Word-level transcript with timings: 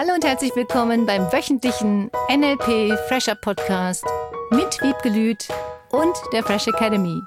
Hallo 0.00 0.14
und 0.14 0.24
herzlich 0.24 0.54
willkommen 0.54 1.06
beim 1.06 1.22
wöchentlichen 1.32 2.08
NLP 2.30 2.96
Fresher 3.08 3.34
Podcast 3.34 4.04
mit 4.52 4.80
Wiebke 4.80 5.08
Lüth 5.08 5.48
und 5.90 6.14
der 6.32 6.44
Fresh 6.44 6.68
Academy. 6.68 7.20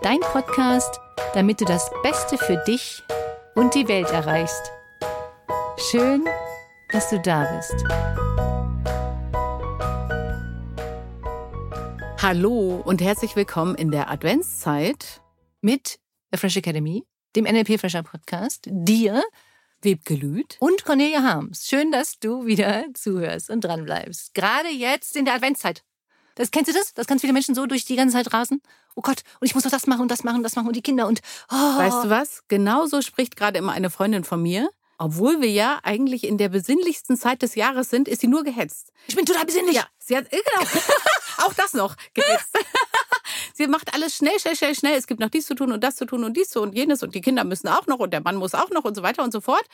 Dein 0.00 0.20
Podcast, 0.20 1.00
damit 1.34 1.60
du 1.60 1.64
das 1.64 1.90
Beste 2.04 2.38
für 2.38 2.62
dich 2.68 3.02
und 3.56 3.74
die 3.74 3.88
Welt 3.88 4.08
erreichst. 4.12 4.70
Schön, 5.90 6.24
dass 6.92 7.10
du 7.10 7.18
da 7.18 7.52
bist. 7.56 7.74
Hallo 12.22 12.80
und 12.84 13.02
herzlich 13.02 13.34
willkommen 13.34 13.74
in 13.74 13.90
der 13.90 14.08
Adventszeit 14.08 15.20
mit 15.62 15.98
der 16.30 16.38
Fresh 16.38 16.58
Academy, 16.58 17.02
dem 17.34 17.44
NLP 17.44 17.80
Fresher 17.80 18.04
Podcast, 18.04 18.68
dir, 18.70 19.20
Webgelüt 19.84 20.56
und 20.60 20.84
Cornelia 20.84 21.22
Harms. 21.22 21.66
Schön, 21.66 21.90
dass 21.90 22.20
du 22.20 22.46
wieder 22.46 22.84
zuhörst 22.94 23.50
und 23.50 23.62
dran 23.62 23.84
bleibst. 23.84 24.32
Gerade 24.34 24.68
jetzt 24.68 25.16
in 25.16 25.24
der 25.24 25.34
Adventszeit. 25.34 25.82
Das 26.36 26.50
kennst 26.50 26.70
du 26.70 26.74
das? 26.74 26.94
Dass 26.94 27.06
ganz 27.06 27.20
viele 27.20 27.32
Menschen 27.32 27.54
so 27.54 27.66
durch 27.66 27.84
die 27.84 27.96
ganze 27.96 28.16
Zeit 28.16 28.32
rasen. 28.32 28.62
Oh 28.94 29.02
Gott, 29.02 29.22
und 29.40 29.46
ich 29.46 29.54
muss 29.54 29.64
doch 29.64 29.70
das 29.70 29.86
machen 29.86 30.02
und 30.02 30.10
das 30.10 30.24
machen 30.24 30.36
und 30.38 30.42
das 30.44 30.56
machen 30.56 30.68
und 30.68 30.76
die 30.76 30.82
Kinder 30.82 31.06
und 31.06 31.20
oh. 31.50 31.54
Weißt 31.54 32.04
du 32.04 32.10
was? 32.10 32.42
Genauso 32.48 33.02
spricht 33.02 33.36
gerade 33.36 33.58
immer 33.58 33.72
eine 33.72 33.90
Freundin 33.90 34.24
von 34.24 34.40
mir. 34.40 34.70
Obwohl 34.98 35.40
wir 35.40 35.50
ja 35.50 35.80
eigentlich 35.82 36.24
in 36.24 36.38
der 36.38 36.48
besinnlichsten 36.48 37.16
Zeit 37.16 37.42
des 37.42 37.56
Jahres 37.56 37.90
sind, 37.90 38.06
ist 38.06 38.20
sie 38.20 38.28
nur 38.28 38.44
gehetzt. 38.44 38.92
Ich 39.08 39.16
bin 39.16 39.26
total 39.26 39.44
besinnlich. 39.44 39.74
Ja, 39.74 39.86
sie 39.98 40.16
hat 40.16 40.30
genau. 40.30 40.62
auch 41.38 41.54
das 41.54 41.74
noch 41.74 41.96
gehetzt. 42.14 42.56
Sie 43.62 43.68
macht 43.68 43.94
alles 43.94 44.16
schnell, 44.16 44.38
schnell, 44.40 44.56
schnell, 44.56 44.74
schnell. 44.74 44.98
Es 44.98 45.06
gibt 45.06 45.20
noch 45.20 45.30
dies 45.30 45.46
zu 45.46 45.54
tun 45.54 45.72
und 45.72 45.82
das 45.84 45.96
zu 45.96 46.04
tun 46.04 46.24
und 46.24 46.36
dies 46.36 46.54
und 46.56 46.74
jenes 46.74 47.02
und 47.02 47.14
die 47.14 47.20
Kinder 47.20 47.44
müssen 47.44 47.68
auch 47.68 47.86
noch 47.86 47.98
und 47.98 48.12
der 48.12 48.20
Mann 48.20 48.36
muss 48.36 48.54
auch 48.54 48.70
noch 48.70 48.84
und 48.84 48.94
so 48.94 49.02
weiter 49.02 49.22
und 49.22 49.32
so 49.32 49.40
fort. 49.40 49.64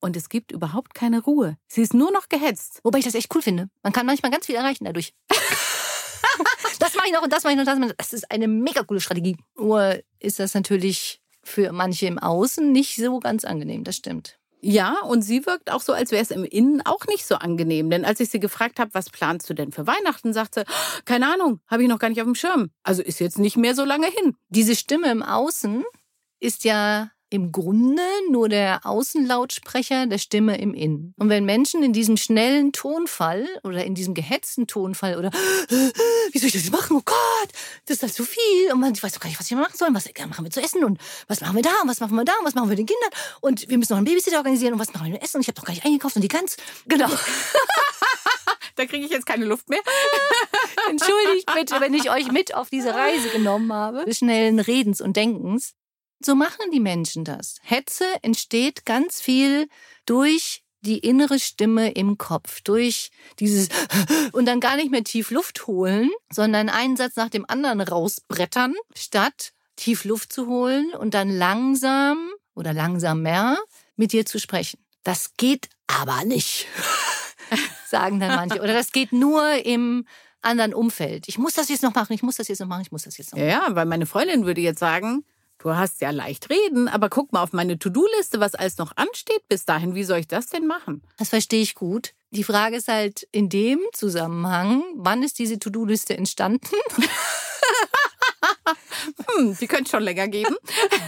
Und 0.00 0.16
es 0.16 0.28
gibt 0.28 0.52
überhaupt 0.52 0.94
keine 0.94 1.22
Ruhe. 1.22 1.56
Sie 1.68 1.82
ist 1.82 1.92
nur 1.92 2.10
noch 2.10 2.28
gehetzt. 2.28 2.80
Wobei 2.84 2.98
ich 2.98 3.04
das 3.04 3.14
echt 3.14 3.34
cool 3.34 3.42
finde. 3.42 3.68
Man 3.82 3.92
kann 3.92 4.06
manchmal 4.06 4.32
ganz 4.32 4.46
viel 4.46 4.54
erreichen 4.54 4.84
dadurch. 4.84 5.12
das 6.78 6.94
mache 6.94 7.06
ich 7.06 7.12
noch 7.12 7.22
und 7.22 7.32
das 7.32 7.44
mache 7.44 7.52
ich 7.52 7.58
noch. 7.58 7.66
Das, 7.66 7.78
das 7.96 8.12
ist 8.12 8.30
eine 8.30 8.48
mega 8.48 8.82
coole 8.82 9.00
Strategie. 9.00 9.36
Nur 9.56 10.00
ist 10.18 10.38
das 10.38 10.54
natürlich 10.54 11.20
für 11.42 11.72
manche 11.72 12.06
im 12.06 12.18
Außen 12.18 12.72
nicht 12.72 12.96
so 12.96 13.20
ganz 13.20 13.44
angenehm. 13.44 13.84
Das 13.84 13.96
stimmt. 13.96 14.39
Ja, 14.62 15.00
und 15.02 15.22
sie 15.22 15.46
wirkt 15.46 15.70
auch 15.70 15.80
so, 15.80 15.92
als 15.92 16.10
wäre 16.10 16.22
es 16.22 16.30
im 16.30 16.44
Innen 16.44 16.82
auch 16.84 17.06
nicht 17.06 17.26
so 17.26 17.36
angenehm. 17.36 17.88
Denn 17.88 18.04
als 18.04 18.20
ich 18.20 18.28
sie 18.28 18.40
gefragt 18.40 18.78
habe, 18.78 18.92
was 18.92 19.08
planst 19.08 19.48
du 19.48 19.54
denn 19.54 19.72
für 19.72 19.86
Weihnachten, 19.86 20.32
sagte 20.34 20.64
sie, 20.66 21.02
keine 21.04 21.32
Ahnung, 21.32 21.60
habe 21.66 21.82
ich 21.82 21.88
noch 21.88 21.98
gar 21.98 22.10
nicht 22.10 22.20
auf 22.20 22.26
dem 22.26 22.34
Schirm. 22.34 22.70
Also 22.82 23.02
ist 23.02 23.20
jetzt 23.20 23.38
nicht 23.38 23.56
mehr 23.56 23.74
so 23.74 23.84
lange 23.84 24.08
hin. 24.08 24.36
Diese 24.48 24.76
Stimme 24.76 25.10
im 25.10 25.22
Außen 25.22 25.84
ist 26.40 26.64
ja 26.64 27.10
im 27.30 27.52
Grunde 27.52 28.02
nur 28.30 28.48
der 28.48 28.84
Außenlautsprecher 28.84 30.06
der 30.06 30.18
Stimme 30.18 30.58
im 30.58 30.74
Innen. 30.74 31.14
Und 31.16 31.28
wenn 31.28 31.44
Menschen 31.44 31.82
in 31.84 31.92
diesem 31.92 32.16
schnellen 32.16 32.72
Tonfall 32.72 33.46
oder 33.62 33.84
in 33.84 33.94
diesem 33.94 34.14
gehetzten 34.14 34.66
Tonfall 34.66 35.16
oder 35.16 35.30
wie 36.32 36.38
soll 36.38 36.48
ich 36.48 36.52
das 36.52 36.70
machen? 36.70 36.96
Oh 36.96 37.02
Gott, 37.04 37.48
das 37.86 37.98
ist 37.98 38.02
halt 38.02 38.14
zu 38.14 38.24
viel. 38.24 38.72
Und 38.72 38.80
man, 38.80 38.92
ich 38.92 39.02
weiß 39.02 39.12
doch 39.12 39.20
gar 39.20 39.28
nicht, 39.28 39.38
was 39.38 39.48
ich 39.48 39.56
machen 39.56 39.76
soll. 39.76 39.88
Was 39.92 40.08
machen 40.28 40.44
wir 40.44 40.50
zu 40.50 40.60
essen? 40.60 40.84
Und 40.84 41.00
was 41.28 41.40
machen 41.40 41.54
wir 41.54 41.62
da? 41.62 41.70
Und 41.82 41.88
was 41.88 42.00
machen 42.00 42.16
wir 42.16 42.24
da? 42.24 42.32
Und 42.40 42.46
was 42.46 42.54
machen 42.54 42.68
wir 42.68 42.76
den 42.76 42.86
Kindern? 42.86 43.10
Und 43.40 43.68
wir 43.68 43.78
müssen 43.78 43.92
noch 43.92 43.98
einen 43.98 44.06
Babysitter 44.06 44.38
organisieren. 44.38 44.74
Und 44.74 44.80
was 44.80 44.92
machen 44.92 45.06
wir 45.06 45.12
mit 45.12 45.22
Essen? 45.22 45.36
Und 45.36 45.42
ich 45.42 45.48
habe 45.48 45.54
doch 45.54 45.64
gar 45.64 45.72
nicht 45.72 45.86
eingekauft. 45.86 46.16
Und 46.16 46.22
die 46.22 46.28
Gans. 46.28 46.56
Genau. 46.86 47.08
da 48.76 48.86
kriege 48.86 49.04
ich 49.04 49.10
jetzt 49.10 49.26
keine 49.26 49.44
Luft 49.44 49.68
mehr. 49.68 49.80
Entschuldigt 50.88 51.48
bitte, 51.54 51.80
wenn 51.80 51.94
ich 51.94 52.10
euch 52.10 52.32
mit 52.32 52.54
auf 52.54 52.70
diese 52.70 52.92
Reise 52.92 53.28
genommen 53.28 53.72
habe, 53.72 54.04
des 54.04 54.18
schnellen 54.18 54.58
Redens 54.58 55.00
und 55.00 55.16
Denkens. 55.16 55.74
So 56.22 56.34
machen 56.34 56.70
die 56.72 56.80
Menschen 56.80 57.24
das. 57.24 57.56
Hetze 57.62 58.04
entsteht 58.22 58.84
ganz 58.84 59.20
viel 59.22 59.68
durch 60.04 60.62
die 60.82 60.98
innere 60.98 61.38
Stimme 61.38 61.92
im 61.92 62.18
Kopf, 62.18 62.60
durch 62.62 63.10
dieses 63.38 63.68
und 64.32 64.46
dann 64.46 64.60
gar 64.60 64.76
nicht 64.76 64.90
mehr 64.90 65.04
tief 65.04 65.30
Luft 65.30 65.66
holen, 65.66 66.10
sondern 66.30 66.68
einen 66.68 66.96
Satz 66.96 67.16
nach 67.16 67.30
dem 67.30 67.44
anderen 67.48 67.80
rausbrettern, 67.80 68.74
statt 68.94 69.52
tief 69.76 70.04
Luft 70.04 70.32
zu 70.32 70.46
holen 70.46 70.92
und 70.94 71.14
dann 71.14 71.30
langsam 71.30 72.30
oder 72.54 72.72
langsamer 72.72 73.58
mit 73.96 74.12
dir 74.12 74.26
zu 74.26 74.38
sprechen. 74.38 74.78
Das 75.02 75.36
geht 75.38 75.68
aber 75.86 76.24
nicht, 76.24 76.66
sagen 77.86 78.20
dann 78.20 78.36
manche. 78.36 78.60
Oder 78.60 78.74
das 78.74 78.92
geht 78.92 79.12
nur 79.12 79.64
im 79.64 80.06
anderen 80.42 80.74
Umfeld. 80.74 81.28
Ich 81.28 81.38
muss 81.38 81.54
das 81.54 81.68
jetzt 81.68 81.82
noch 81.82 81.94
machen, 81.94 82.12
ich 82.12 82.22
muss 82.22 82.36
das 82.36 82.48
jetzt 82.48 82.60
noch 82.60 82.66
machen, 82.66 82.82
ich 82.82 82.92
muss 82.92 83.04
das 83.04 83.16
jetzt 83.16 83.32
noch 83.32 83.38
machen. 83.38 83.48
Ja, 83.48 83.66
weil 83.70 83.86
meine 83.86 84.06
Freundin 84.06 84.44
würde 84.44 84.60
jetzt 84.60 84.80
sagen, 84.80 85.24
Du 85.60 85.76
hast 85.76 86.00
ja 86.00 86.10
leicht 86.10 86.48
reden, 86.48 86.88
aber 86.88 87.10
guck 87.10 87.32
mal 87.32 87.42
auf 87.42 87.52
meine 87.52 87.78
To-Do-Liste, 87.78 88.40
was 88.40 88.54
alles 88.54 88.78
noch 88.78 88.96
ansteht 88.96 89.46
bis 89.46 89.66
dahin. 89.66 89.94
Wie 89.94 90.04
soll 90.04 90.20
ich 90.20 90.28
das 90.28 90.46
denn 90.46 90.66
machen? 90.66 91.02
Das 91.18 91.28
verstehe 91.28 91.60
ich 91.60 91.74
gut. 91.74 92.14
Die 92.30 92.44
Frage 92.44 92.76
ist 92.76 92.88
halt 92.88 93.28
in 93.30 93.50
dem 93.50 93.78
Zusammenhang, 93.92 94.82
wann 94.94 95.22
ist 95.22 95.38
diese 95.38 95.58
To-Do-Liste 95.58 96.16
entstanden? 96.16 96.66
hm, 99.36 99.58
die 99.60 99.66
könnte 99.66 99.90
schon 99.90 100.02
länger 100.02 100.28
geben. 100.28 100.56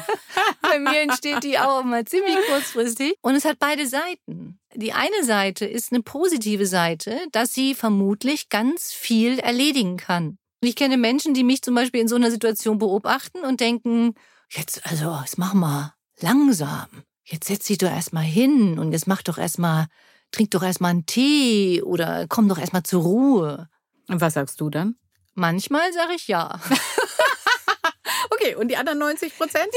Bei 0.60 0.78
mir 0.78 1.00
entsteht 1.00 1.44
die 1.44 1.58
auch 1.58 1.80
immer 1.80 2.04
ziemlich 2.04 2.36
kurzfristig. 2.46 3.14
Und 3.22 3.34
es 3.36 3.46
hat 3.46 3.58
beide 3.58 3.86
Seiten. 3.86 4.58
Die 4.74 4.92
eine 4.92 5.24
Seite 5.24 5.64
ist 5.64 5.92
eine 5.92 6.02
positive 6.02 6.66
Seite, 6.66 7.18
dass 7.32 7.54
sie 7.54 7.74
vermutlich 7.74 8.50
ganz 8.50 8.92
viel 8.92 9.38
erledigen 9.38 9.96
kann. 9.96 10.36
Ich 10.60 10.76
kenne 10.76 10.98
Menschen, 10.98 11.32
die 11.32 11.42
mich 11.42 11.62
zum 11.62 11.74
Beispiel 11.74 12.02
in 12.02 12.08
so 12.08 12.16
einer 12.16 12.30
Situation 12.30 12.78
beobachten 12.78 13.38
und 13.38 13.60
denken, 13.60 14.14
jetzt, 14.52 14.86
also, 14.86 15.18
jetzt 15.20 15.38
mach 15.38 15.54
mal 15.54 15.94
langsam. 16.20 16.88
Jetzt 17.24 17.48
setz 17.48 17.66
dich 17.66 17.78
doch 17.78 17.90
erstmal 17.90 18.24
hin 18.24 18.78
und 18.78 18.92
jetzt 18.92 19.06
mach 19.06 19.22
doch 19.22 19.38
erstmal, 19.38 19.86
trink 20.30 20.50
doch 20.50 20.62
erstmal 20.62 20.90
einen 20.90 21.06
Tee 21.06 21.82
oder 21.82 22.26
komm 22.28 22.48
doch 22.48 22.58
erstmal 22.58 22.82
zur 22.82 23.02
Ruhe. 23.02 23.68
Und 24.08 24.20
was 24.20 24.34
sagst 24.34 24.60
du 24.60 24.70
dann? 24.70 24.96
Manchmal 25.34 25.92
sage 25.92 26.14
ich 26.14 26.28
ja. 26.28 26.60
okay, 28.30 28.54
und 28.54 28.68
die 28.68 28.76
anderen 28.76 28.98
90 28.98 29.36
Prozent? 29.36 29.68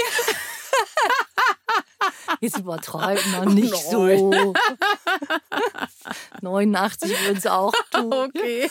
Jetzt 2.42 2.58
übertreiben 2.58 3.32
wir 3.32 3.46
nicht 3.46 3.76
so. 3.76 4.06
89 6.42 7.12
würden 7.22 7.38
es 7.38 7.48
auch 7.48 7.74
tun. 7.92 8.12
Okay. 8.14 8.70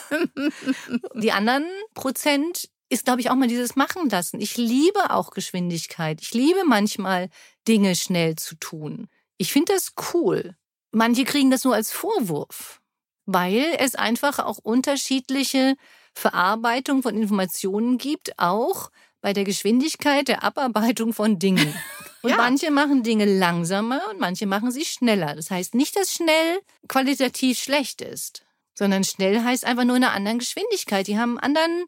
Die 1.15 1.31
anderen 1.31 1.65
Prozent 1.95 2.69
ist, 2.89 3.05
glaube 3.05 3.21
ich, 3.21 3.29
auch 3.29 3.35
mal 3.35 3.47
dieses 3.47 3.75
Machen 3.75 4.09
lassen. 4.09 4.39
Ich 4.39 4.57
liebe 4.57 5.11
auch 5.11 5.31
Geschwindigkeit. 5.31 6.21
Ich 6.21 6.33
liebe 6.33 6.63
manchmal 6.65 7.29
Dinge 7.67 7.95
schnell 7.95 8.35
zu 8.35 8.55
tun. 8.55 9.07
Ich 9.37 9.51
finde 9.51 9.73
das 9.73 9.93
cool. 10.13 10.55
Manche 10.91 11.25
kriegen 11.25 11.51
das 11.51 11.63
nur 11.63 11.75
als 11.75 11.91
Vorwurf, 11.91 12.81
weil 13.25 13.75
es 13.79 13.95
einfach 13.95 14.39
auch 14.39 14.59
unterschiedliche 14.59 15.75
Verarbeitung 16.13 17.01
von 17.01 17.17
Informationen 17.17 17.97
gibt, 17.97 18.39
auch 18.39 18.91
bei 19.19 19.33
der 19.33 19.43
Geschwindigkeit 19.43 20.27
der 20.27 20.43
Abarbeitung 20.43 21.13
von 21.13 21.39
Dingen. 21.39 21.73
Und 22.21 22.31
ja. 22.31 22.37
manche 22.37 22.71
machen 22.71 23.03
Dinge 23.03 23.25
langsamer 23.25 24.01
und 24.09 24.19
manche 24.19 24.47
machen 24.47 24.71
sie 24.71 24.83
schneller. 24.83 25.35
Das 25.35 25.51
heißt 25.51 25.75
nicht, 25.75 25.95
dass 25.95 26.11
schnell 26.11 26.59
qualitativ 26.87 27.59
schlecht 27.59 28.01
ist, 28.01 28.43
sondern 28.73 29.03
schnell 29.03 29.43
heißt 29.43 29.63
einfach 29.63 29.83
nur 29.83 29.95
in 29.95 30.03
einer 30.03 30.13
anderen 30.15 30.39
Geschwindigkeit. 30.39 31.05
Die 31.05 31.19
haben 31.19 31.37
einen 31.37 31.55
anderen 31.55 31.85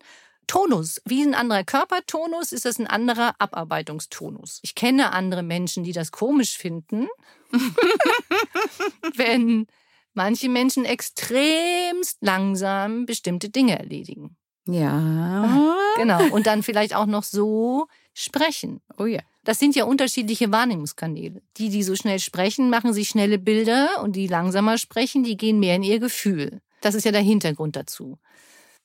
Tonus. 0.47 1.01
Wie 1.05 1.21
ein 1.21 1.35
anderer 1.35 1.63
Körpertonus 1.63 2.51
ist 2.51 2.65
das 2.65 2.79
ein 2.79 2.87
anderer 2.87 3.35
Abarbeitungstonus. 3.39 4.59
Ich 4.63 4.75
kenne 4.75 5.11
andere 5.13 5.43
Menschen, 5.43 5.83
die 5.83 5.91
das 5.91 6.11
komisch 6.11 6.57
finden, 6.57 7.07
wenn 9.15 9.67
manche 10.13 10.49
Menschen 10.49 10.85
extremst 10.85 12.17
langsam 12.21 13.05
bestimmte 13.05 13.49
Dinge 13.49 13.77
erledigen. 13.77 14.35
Ja. 14.65 15.75
Genau. 15.95 16.27
Und 16.33 16.47
dann 16.47 16.63
vielleicht 16.63 16.95
auch 16.95 17.05
noch 17.05 17.23
so 17.23 17.87
sprechen. 18.13 18.81
Oh 18.97 19.05
ja. 19.05 19.21
Das 19.43 19.59
sind 19.59 19.75
ja 19.75 19.85
unterschiedliche 19.85 20.51
Wahrnehmungskanäle. 20.51 21.41
Die, 21.55 21.69
die 21.69 21.83
so 21.83 21.95
schnell 21.95 22.19
sprechen, 22.19 22.69
machen 22.69 22.91
sich 22.91 23.07
schnelle 23.07 23.39
Bilder 23.39 24.01
und 24.03 24.17
die 24.17 24.27
langsamer 24.27 24.77
sprechen, 24.77 25.23
die 25.23 25.37
gehen 25.37 25.59
mehr 25.59 25.75
in 25.75 25.83
ihr 25.83 25.99
Gefühl. 25.99 26.61
Das 26.81 26.95
ist 26.95 27.05
ja 27.05 27.13
der 27.13 27.21
Hintergrund 27.21 27.77
dazu. 27.77 28.17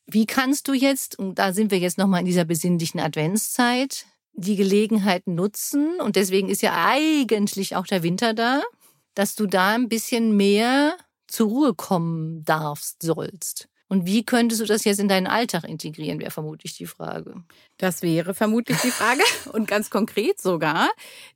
Wie 0.06 0.26
kannst 0.26 0.69
du 0.69 0.72
jetzt, 0.72 1.19
und 1.19 1.38
da 1.38 1.52
sind 1.52 1.70
wir 1.70 1.78
jetzt 1.78 1.99
nochmal 1.99 2.20
in 2.20 2.26
dieser 2.26 2.44
besinnlichen 2.44 3.00
Adventszeit, 3.00 4.06
die 4.32 4.56
Gelegenheit 4.56 5.26
nutzen, 5.26 6.00
und 6.00 6.16
deswegen 6.16 6.49
ist 6.49 6.62
ja 6.62 6.87
eigentlich 6.87 7.76
auch 7.76 7.87
der 7.87 8.02
Winter 8.02 8.34
da, 8.34 8.62
dass 9.14 9.34
du 9.34 9.46
da 9.46 9.75
ein 9.75 9.88
bisschen 9.88 10.37
mehr 10.37 10.96
zur 11.28 11.49
Ruhe 11.49 11.75
kommen 11.75 12.44
darfst, 12.44 13.02
sollst. 13.02 13.69
Und 13.93 14.06
wie 14.06 14.25
könntest 14.25 14.62
du 14.62 14.64
das 14.64 14.84
jetzt 14.84 15.00
in 15.00 15.08
deinen 15.08 15.26
Alltag 15.26 15.64
integrieren, 15.64 16.19
wäre 16.19 16.31
vermutlich 16.31 16.75
die 16.75 16.87
Frage. 16.87 17.44
Das 17.76 18.00
wäre 18.00 18.32
vermutlich 18.32 18.78
die 18.81 18.90
Frage 18.90 19.20
und 19.52 19.69
ganz 19.69 19.90
konkret 19.90 20.40
sogar. 20.40 20.90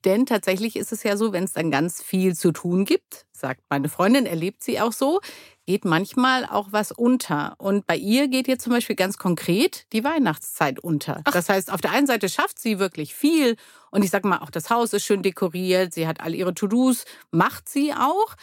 Denn 0.06 0.24
tatsächlich 0.24 0.74
ist 0.76 0.90
es 0.90 1.02
ja 1.02 1.18
so, 1.18 1.32
wenn 1.32 1.44
es 1.44 1.52
dann 1.52 1.70
ganz 1.70 2.02
viel 2.02 2.34
zu 2.34 2.52
tun 2.52 2.86
gibt, 2.86 3.25
sagt 3.38 3.62
meine 3.68 3.88
Freundin, 3.88 4.26
erlebt 4.26 4.62
sie 4.62 4.80
auch 4.80 4.92
so, 4.92 5.20
geht 5.66 5.84
manchmal 5.84 6.46
auch 6.46 6.68
was 6.70 6.92
unter. 6.92 7.54
Und 7.58 7.86
bei 7.86 7.96
ihr 7.96 8.28
geht 8.28 8.48
jetzt 8.48 8.64
zum 8.64 8.72
Beispiel 8.72 8.96
ganz 8.96 9.18
konkret 9.18 9.86
die 9.92 10.04
Weihnachtszeit 10.04 10.78
unter. 10.78 11.20
Ach. 11.24 11.32
Das 11.32 11.48
heißt, 11.48 11.72
auf 11.72 11.80
der 11.80 11.92
einen 11.92 12.06
Seite 12.06 12.28
schafft 12.28 12.58
sie 12.58 12.78
wirklich 12.78 13.14
viel. 13.14 13.56
Und 13.90 14.04
ich 14.04 14.10
sage 14.10 14.28
mal, 14.28 14.38
auch 14.38 14.50
das 14.50 14.70
Haus 14.70 14.92
ist 14.92 15.04
schön 15.04 15.22
dekoriert. 15.22 15.92
Sie 15.92 16.06
hat 16.06 16.20
all 16.20 16.34
ihre 16.34 16.54
To-Dos, 16.54 17.04
macht 17.30 17.68
sie 17.68 17.92
auch. 17.92 18.34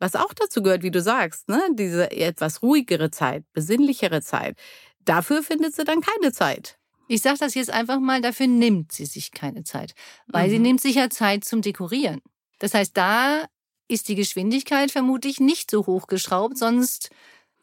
was 0.00 0.16
auch 0.16 0.34
dazu 0.34 0.62
gehört, 0.62 0.82
wie 0.82 0.90
du 0.90 1.00
sagst, 1.00 1.48
ne? 1.48 1.62
diese 1.72 2.10
etwas 2.10 2.62
ruhigere 2.62 3.10
Zeit, 3.10 3.44
besinnlichere 3.52 4.20
Zeit, 4.20 4.58
dafür 5.04 5.42
findet 5.42 5.74
sie 5.74 5.84
dann 5.84 6.00
keine 6.00 6.32
Zeit. 6.32 6.78
Ich 7.08 7.22
sage 7.22 7.38
das 7.38 7.54
jetzt 7.54 7.70
einfach 7.70 8.00
mal, 8.00 8.20
dafür 8.20 8.46
nimmt 8.46 8.92
sie 8.92 9.06
sich 9.06 9.30
keine 9.30 9.62
Zeit, 9.64 9.94
weil 10.26 10.48
mhm. 10.48 10.50
sie 10.50 10.58
nimmt 10.58 10.80
sich 10.80 10.96
ja 10.96 11.10
Zeit 11.10 11.44
zum 11.44 11.62
Dekorieren. 11.62 12.20
Das 12.58 12.74
heißt, 12.74 12.96
da 12.96 13.44
ist 13.88 14.08
die 14.08 14.14
Geschwindigkeit 14.14 14.90
vermutlich 14.90 15.40
nicht 15.40 15.70
so 15.70 15.86
hochgeschraubt, 15.86 16.56
sonst 16.58 17.10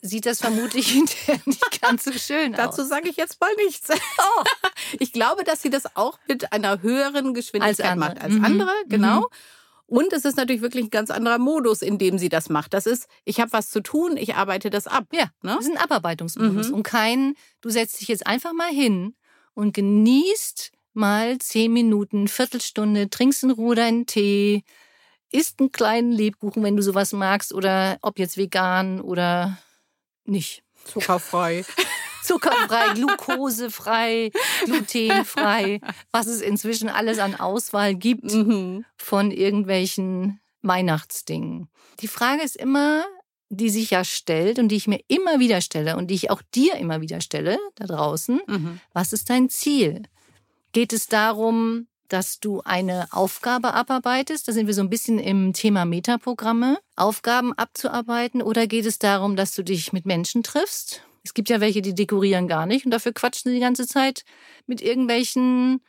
sieht 0.01 0.25
das 0.25 0.39
vermutlich 0.39 0.87
hinterher 0.91 1.39
nicht 1.45 1.81
ganz 1.81 2.03
so 2.03 2.11
schön 2.11 2.53
aus. 2.55 2.57
Dazu 2.57 2.83
sage 2.83 3.09
ich 3.09 3.17
jetzt 3.17 3.39
mal 3.39 3.53
nichts. 3.55 3.89
Oh. 3.89 4.43
Ich 4.99 5.13
glaube, 5.13 5.45
dass 5.45 5.61
sie 5.61 5.69
das 5.69 5.95
auch 5.95 6.19
mit 6.27 6.51
einer 6.51 6.81
höheren 6.81 7.33
Geschwindigkeit 7.33 7.91
als 7.91 7.97
macht 7.97 8.21
als 8.21 8.33
mhm. 8.33 8.43
andere, 8.43 8.71
genau. 8.89 9.21
Mhm. 9.21 9.25
Und 9.85 10.13
es 10.13 10.25
ist 10.25 10.37
natürlich 10.37 10.61
wirklich 10.61 10.85
ein 10.85 10.89
ganz 10.89 11.11
anderer 11.11 11.37
Modus, 11.37 11.81
in 11.81 11.97
dem 11.97 12.17
sie 12.17 12.29
das 12.29 12.49
macht. 12.49 12.73
Das 12.73 12.85
ist, 12.85 13.07
ich 13.23 13.39
habe 13.39 13.53
was 13.53 13.69
zu 13.69 13.81
tun, 13.81 14.17
ich 14.17 14.35
arbeite 14.35 14.69
das 14.69 14.87
ab. 14.87 15.05
Ja, 15.13 15.25
ne? 15.43 15.55
das 15.55 15.65
ist 15.65 15.71
ein 15.71 15.77
Abarbeitungsmodus. 15.77 16.69
Mhm. 16.69 16.75
Und 16.75 16.83
kein, 16.83 17.35
du 17.61 17.69
setzt 17.69 18.01
dich 18.01 18.07
jetzt 18.07 18.25
einfach 18.25 18.53
mal 18.53 18.69
hin 18.69 19.15
und 19.53 19.73
genießt 19.73 20.71
mal 20.93 21.37
zehn 21.37 21.71
Minuten, 21.71 22.27
Viertelstunde, 22.27 23.09
trinkst 23.09 23.43
in 23.43 23.51
Ruhe 23.51 23.75
deinen 23.75 24.05
Tee, 24.05 24.63
isst 25.31 25.59
einen 25.59 25.71
kleinen 25.71 26.11
Lebkuchen, 26.11 26.63
wenn 26.63 26.75
du 26.75 26.83
sowas 26.83 27.13
magst, 27.13 27.53
oder 27.53 27.97
ob 28.01 28.19
jetzt 28.19 28.37
vegan 28.37 29.01
oder 29.01 29.57
nicht. 30.25 30.63
Zuckerfrei. 30.85 31.65
Zuckerfrei, 32.23 32.93
glukosefrei, 32.93 34.31
glutenfrei, 34.65 35.81
was 36.11 36.27
es 36.27 36.41
inzwischen 36.41 36.87
alles 36.87 37.17
an 37.17 37.35
Auswahl 37.35 37.95
gibt 37.95 38.31
mhm. 38.31 38.85
von 38.95 39.31
irgendwelchen 39.31 40.39
Weihnachtsdingen. 40.61 41.67
Die 41.99 42.07
Frage 42.07 42.43
ist 42.43 42.55
immer, 42.55 43.03
die 43.49 43.69
sich 43.69 43.89
ja 43.89 44.03
stellt 44.03 44.59
und 44.59 44.69
die 44.69 44.75
ich 44.75 44.87
mir 44.87 45.01
immer 45.07 45.39
wieder 45.39 45.61
stelle 45.61 45.97
und 45.97 46.07
die 46.07 46.15
ich 46.15 46.29
auch 46.29 46.41
dir 46.53 46.75
immer 46.75 47.01
wieder 47.01 47.21
stelle 47.21 47.57
da 47.75 47.85
draußen, 47.85 48.39
mhm. 48.47 48.79
was 48.93 49.13
ist 49.13 49.29
dein 49.29 49.49
Ziel? 49.49 50.03
Geht 50.71 50.93
es 50.93 51.07
darum, 51.07 51.87
dass 52.11 52.39
du 52.39 52.61
eine 52.61 53.07
Aufgabe 53.11 53.73
abarbeitest? 53.73 54.47
Da 54.47 54.51
sind 54.51 54.67
wir 54.67 54.73
so 54.73 54.81
ein 54.81 54.89
bisschen 54.89 55.19
im 55.19 55.53
Thema 55.53 55.85
Metaprogramme. 55.85 56.77
Aufgaben 56.95 57.53
abzuarbeiten 57.53 58.41
oder 58.41 58.67
geht 58.67 58.85
es 58.85 58.99
darum, 58.99 59.35
dass 59.35 59.53
du 59.53 59.63
dich 59.63 59.93
mit 59.93 60.05
Menschen 60.05 60.43
triffst? 60.43 61.03
Es 61.23 61.33
gibt 61.33 61.49
ja 61.49 61.61
welche, 61.61 61.81
die 61.81 61.93
dekorieren 61.93 62.47
gar 62.47 62.65
nicht 62.65 62.85
und 62.85 62.91
dafür 62.91 63.13
quatschen 63.13 63.51
sie 63.51 63.55
die 63.55 63.61
ganze 63.61 63.87
Zeit 63.87 64.23
mit 64.67 64.81
irgendwelchen 64.81 65.81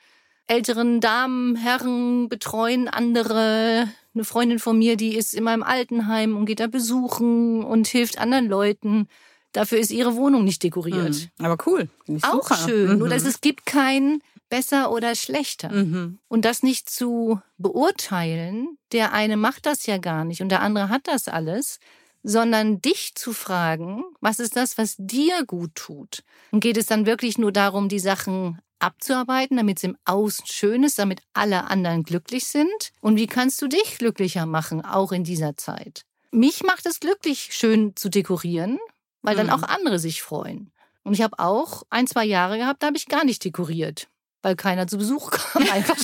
älteren 0.47 1.01
Damen, 1.01 1.57
Herren, 1.57 2.29
betreuen 2.29 2.89
andere. 2.89 3.89
Eine 4.15 4.25
Freundin 4.25 4.59
von 4.59 4.79
mir, 4.79 4.97
die 4.97 5.17
ist 5.17 5.33
in 5.33 5.45
meinem 5.45 5.63
Altenheim 5.63 6.37
und 6.37 6.45
geht 6.45 6.61
da 6.61 6.67
besuchen 6.67 7.65
und 7.65 7.87
hilft 7.87 8.19
anderen 8.19 8.47
Leuten. 8.47 9.09
Dafür 9.53 9.79
ist 9.79 9.91
ihre 9.91 10.17
Wohnung 10.17 10.45
nicht 10.45 10.63
dekoriert. 10.63 11.31
Mhm. 11.39 11.45
Aber 11.47 11.57
cool. 11.67 11.89
Auch 12.23 12.49
super. 12.49 12.57
schön. 12.57 12.93
Mhm. 12.93 12.99
Nur 12.99 13.09
dass 13.09 13.25
es 13.25 13.41
gibt 13.41 13.65
kein 13.65 14.21
besser 14.53 14.93
oder 14.93 15.15
schlechter. 15.15 15.71
Mhm. 15.73 16.19
Und 16.29 16.45
das 16.45 16.63
nicht 16.63 16.91
zu 16.91 17.41
beurteilen, 17.57 18.77
der 18.93 19.15
eine 19.15 19.39
macht 19.39 19.65
das 19.65 19.87
ja 19.87 19.97
gar 19.97 20.27
nicht 20.27 20.43
und 20.43 20.51
der 20.51 20.61
andere 20.61 20.91
hat 20.91 21.09
das 21.09 21.27
alles, 21.27 21.81
sondern 22.23 22.83
dich 22.83 23.15
zu 23.15 23.33
fragen, 23.33 24.05
was 24.21 24.41
ist 24.41 24.55
das, 24.55 24.77
was 24.77 24.97
dir 24.99 25.47
gut 25.47 25.75
tut? 25.75 26.23
Und 26.51 26.61
geht 26.61 26.77
es 26.77 26.85
dann 26.85 27.07
wirklich 27.07 27.39
nur 27.39 27.51
darum, 27.51 27.89
die 27.89 27.99
Sachen 27.99 28.61
abzuarbeiten, 28.79 29.57
damit 29.57 29.79
es 29.79 29.85
im 29.85 29.97
Außen 30.05 30.45
schön 30.45 30.85
ist, 30.85 30.99
damit 30.99 31.23
alle 31.33 31.65
anderen 31.65 32.03
glücklich 32.03 32.47
sind? 32.47 32.93
Und 33.01 33.17
wie 33.17 33.29
kannst 33.29 33.63
du 33.63 33.69
dich 33.69 33.97
glücklicher 33.97 34.45
machen, 34.45 34.85
auch 34.85 35.13
in 35.13 35.25
dieser 35.25 35.57
Zeit? 35.57 36.05
Mich 36.31 36.63
macht 36.63 36.85
es 36.85 37.01
glücklich, 37.01 37.49
schön 37.53 37.97
zu 37.97 38.11
dekorieren, 38.11 38.79
weil 39.23 39.35
dann 39.35 39.47
mhm. 39.47 39.53
auch 39.55 39.63
andere 39.63 39.99
sich 39.99 40.21
freuen. 40.21 40.73
Und 41.05 41.15
ich 41.15 41.23
habe 41.23 41.39
auch 41.39 41.85
ein, 41.89 42.07
zwei 42.07 42.27
Jahre 42.27 42.59
gehabt, 42.59 42.83
da 42.83 42.89
habe 42.89 42.99
ich 42.99 43.07
gar 43.07 43.25
nicht 43.25 43.45
dekoriert, 43.45 44.09
weil 44.43 44.57
keiner 44.57 44.87
zu 44.87 44.99
Besuch 44.99 45.31
kam. 45.31 45.63
Einfach 45.71 45.97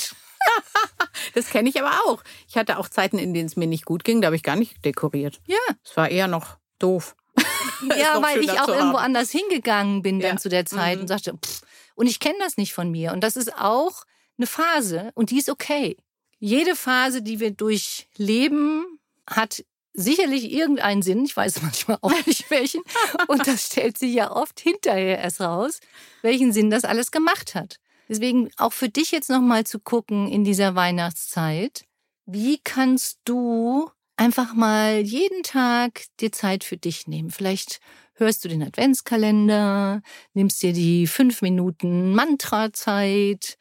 das 1.34 1.50
kenne 1.50 1.68
ich 1.68 1.80
aber 1.80 1.92
auch. 2.06 2.22
Ich 2.48 2.56
hatte 2.56 2.78
auch 2.78 2.88
Zeiten, 2.88 3.18
in 3.18 3.34
denen 3.34 3.46
es 3.46 3.56
mir 3.56 3.66
nicht 3.66 3.84
gut 3.84 4.04
ging, 4.04 4.20
da 4.20 4.26
habe 4.26 4.36
ich 4.36 4.42
gar 4.42 4.56
nicht 4.56 4.84
dekoriert. 4.84 5.40
Ja. 5.46 5.56
Es 5.84 5.96
war 5.96 6.08
eher 6.08 6.28
noch 6.28 6.58
doof. 6.78 7.16
ja, 7.98 8.22
weil 8.22 8.42
ich 8.42 8.60
auch 8.60 8.68
irgendwo 8.68 8.98
anders 8.98 9.30
hingegangen 9.30 10.02
bin 10.02 10.20
dann 10.20 10.36
ja. 10.36 10.40
zu 10.40 10.48
der 10.48 10.66
Zeit 10.66 10.96
mhm. 10.96 11.02
und 11.02 11.08
sagte, 11.08 11.34
pff, 11.34 11.62
und 11.94 12.06
ich 12.06 12.20
kenne 12.20 12.38
das 12.40 12.56
nicht 12.56 12.72
von 12.72 12.90
mir. 12.90 13.12
Und 13.12 13.22
das 13.22 13.36
ist 13.36 13.54
auch 13.58 14.04
eine 14.38 14.46
Phase 14.46 15.10
und 15.14 15.30
die 15.30 15.38
ist 15.38 15.50
okay. 15.50 15.96
Jede 16.38 16.76
Phase, 16.76 17.22
die 17.22 17.40
wir 17.40 17.50
durchleben, 17.50 18.86
hat 19.28 19.64
sicherlich 19.94 20.52
irgendeinen 20.52 21.02
Sinn. 21.02 21.24
Ich 21.24 21.36
weiß 21.36 21.60
manchmal 21.62 21.98
auch 22.00 22.26
nicht 22.26 22.48
welchen. 22.50 22.82
Und 23.26 23.46
das 23.48 23.66
stellt 23.66 23.98
sich 23.98 24.14
ja 24.14 24.30
oft 24.30 24.60
hinterher 24.60 25.18
erst 25.18 25.40
raus, 25.40 25.80
welchen 26.22 26.52
Sinn 26.52 26.70
das 26.70 26.84
alles 26.84 27.10
gemacht 27.10 27.56
hat. 27.56 27.80
Deswegen 28.08 28.50
auch 28.56 28.72
für 28.72 28.88
dich 28.88 29.10
jetzt 29.10 29.30
nochmal 29.30 29.64
zu 29.64 29.78
gucken 29.78 30.28
in 30.28 30.44
dieser 30.44 30.74
Weihnachtszeit. 30.74 31.84
Wie 32.24 32.58
kannst 32.62 33.20
du 33.24 33.90
einfach 34.16 34.54
mal 34.54 35.00
jeden 35.00 35.42
Tag 35.42 36.04
dir 36.20 36.32
Zeit 36.32 36.64
für 36.64 36.76
dich 36.76 37.06
nehmen? 37.06 37.30
Vielleicht 37.30 37.80
hörst 38.14 38.44
du 38.44 38.48
den 38.48 38.62
Adventskalender, 38.62 40.02
nimmst 40.32 40.62
dir 40.62 40.72
die 40.72 41.06
fünf 41.06 41.42
Minuten 41.42 42.14
Mantra-Zeit, 42.14 43.58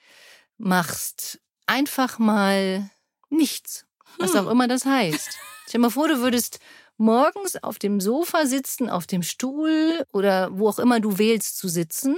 machst 0.58 1.40
einfach 1.68 2.18
mal 2.18 2.90
nichts, 3.30 3.86
was 4.18 4.34
hm. 4.34 4.48
auch 4.48 4.52
immer 4.52 4.68
das 4.68 4.86
heißt. 4.86 5.38
Stell 5.68 5.80
dir 5.80 5.80
mal 5.80 5.90
vor, 5.90 6.08
du 6.08 6.22
würdest 6.22 6.60
morgens 6.98 7.62
auf 7.62 7.78
dem 7.78 8.02
Sofa 8.02 8.46
sitzen, 8.46 8.90
auf 8.90 9.06
dem 9.06 9.22
Stuhl 9.22 10.06
oder 10.12 10.50
wo 10.58 10.68
auch 10.68 10.80
immer 10.80 11.00
du 11.00 11.18
wählst 11.18 11.58
zu 11.58 11.68
sitzen 11.68 12.16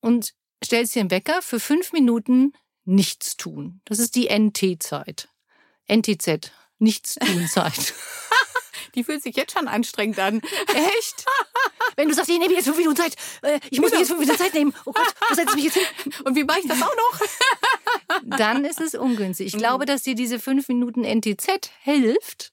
und 0.00 0.34
stellst 0.64 0.94
dir 0.94 1.00
einen 1.00 1.10
Wecker 1.10 1.42
für 1.42 1.60
fünf 1.60 1.92
Minuten 1.92 2.52
nichts 2.84 3.36
tun. 3.36 3.80
Das 3.84 3.98
ist 3.98 4.14
die 4.14 4.28
NT-Zeit. 4.28 5.28
NTZ, 5.88 6.52
Nichtstun-Zeit. 6.78 7.94
Die 8.94 9.04
fühlt 9.04 9.22
sich 9.22 9.36
jetzt 9.36 9.52
schon 9.52 9.68
anstrengend 9.68 10.18
an. 10.18 10.40
Echt? 10.74 11.24
Wenn 11.96 12.08
du 12.08 12.14
sagst, 12.14 12.30
ich 12.30 12.38
nehme 12.38 12.54
jetzt 12.54 12.64
fünf 12.64 12.78
Minuten 12.78 12.96
Zeit, 12.96 13.14
äh, 13.42 13.60
ich 13.70 13.80
muss 13.80 13.90
mir 13.90 13.98
jetzt 13.98 14.08
fünf 14.08 14.20
Minuten 14.20 14.38
Zeit 14.38 14.54
nehmen. 14.54 14.74
Oh 14.84 14.92
Gott, 14.92 15.14
wo 15.28 15.34
setze 15.34 15.50
ich 15.50 15.54
mich 15.56 15.64
jetzt 15.64 15.76
hin? 15.76 16.12
Und 16.24 16.36
wie 16.36 16.44
mache 16.44 16.60
ich 16.60 16.66
das 16.66 16.80
auch 16.82 16.94
noch? 16.94 17.20
Dann 18.38 18.64
ist 18.64 18.80
es 18.80 18.94
ungünstig. 18.94 19.48
Ich 19.48 19.54
mhm. 19.54 19.58
glaube, 19.58 19.86
dass 19.86 20.02
dir 20.02 20.14
diese 20.14 20.38
fünf 20.38 20.68
Minuten 20.68 21.02
NTZ 21.02 21.70
hilft, 21.82 22.52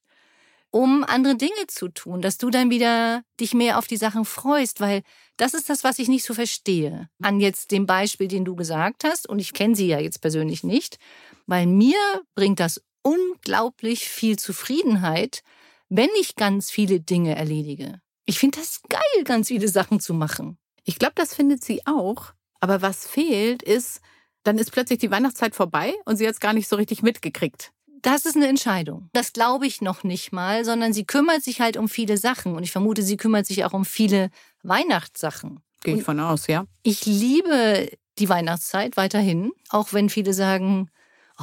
um 0.76 1.06
andere 1.06 1.38
Dinge 1.38 1.68
zu 1.68 1.88
tun, 1.88 2.22
dass 2.22 2.38
du 2.38 2.50
dann 2.50 2.70
wieder 2.70 3.24
dich 3.40 3.54
mehr 3.54 3.80
auf 3.80 3.88
die 3.88 3.96
Sachen 3.96 4.26
freust, 4.26 4.82
weil 4.82 5.04
das 5.38 5.54
ist 5.54 5.70
das, 5.70 5.86
was 5.86 6.00
ich 6.00 6.10
nicht 6.10 6.26
so 6.26 6.34
verstehe. 6.34 7.08
An 7.22 7.40
jetzt 7.40 7.72
dem 7.72 7.86
Beispiel, 7.86 8.28
den 8.28 8.44
du 8.44 8.58
gesagt 8.58 9.06
hast, 9.06 9.26
und 9.30 9.40
ich 9.40 9.54
kenne 9.54 9.74
sie 9.74 9.88
ja 9.88 10.00
jetzt 10.02 10.20
persönlich 10.20 10.66
nicht, 10.66 10.98
weil 11.46 11.66
mir 11.66 11.96
bringt 12.36 12.60
das 12.60 12.84
unglaublich 13.04 14.10
viel 14.10 14.38
Zufriedenheit, 14.38 15.44
wenn 15.88 16.10
ich 16.20 16.36
ganz 16.36 16.72
viele 16.72 17.00
Dinge 17.00 17.38
erledige. 17.38 18.02
Ich 18.26 18.38
finde 18.38 18.60
das 18.60 18.82
geil, 18.90 19.24
ganz 19.24 19.48
viele 19.48 19.70
Sachen 19.70 20.02
zu 20.02 20.14
machen. 20.14 20.58
Ich 20.84 21.00
glaube, 21.00 21.14
das 21.16 21.34
findet 21.34 21.64
sie 21.64 21.88
auch. 21.88 22.34
Aber 22.60 22.82
was 22.82 23.08
fehlt, 23.08 23.64
ist, 23.64 24.02
dann 24.44 24.58
ist 24.58 24.74
plötzlich 24.74 25.00
die 25.00 25.12
Weihnachtszeit 25.12 25.56
vorbei 25.56 25.94
und 26.04 26.18
sie 26.18 26.28
hat 26.28 26.34
es 26.34 26.42
gar 26.42 26.52
nicht 26.52 26.68
so 26.68 26.76
richtig 26.76 27.02
mitgekriegt. 27.02 27.72
Das 28.06 28.28
ist 28.28 28.36
eine 28.36 28.48
Entscheidung. 28.48 29.10
Das 29.14 29.34
glaube 29.34 29.66
ich 29.66 29.82
noch 29.82 30.04
nicht 30.04 30.32
mal, 30.32 30.64
sondern 30.64 30.94
sie 30.94 31.06
kümmert 31.06 31.44
sich 31.44 31.60
halt 31.60 31.76
um 31.76 31.90
viele 31.90 32.18
Sachen. 32.18 32.54
Und 32.54 32.62
ich 32.62 32.72
vermute, 32.72 33.02
sie 33.02 33.18
kümmert 33.18 33.48
sich 33.48 33.66
auch 33.66 33.74
um 33.74 33.84
viele 33.84 34.30
Weihnachtssachen. 34.62 35.60
Gehe 35.82 35.96
ich 35.96 36.04
von 36.04 36.20
aus, 36.20 36.46
ja. 36.46 36.68
Ich 36.84 37.08
liebe 37.08 37.90
die 38.20 38.30
Weihnachtszeit 38.30 38.96
weiterhin, 38.96 39.54
auch 39.70 39.92
wenn 39.92 40.10
viele 40.12 40.36
sagen, 40.36 40.92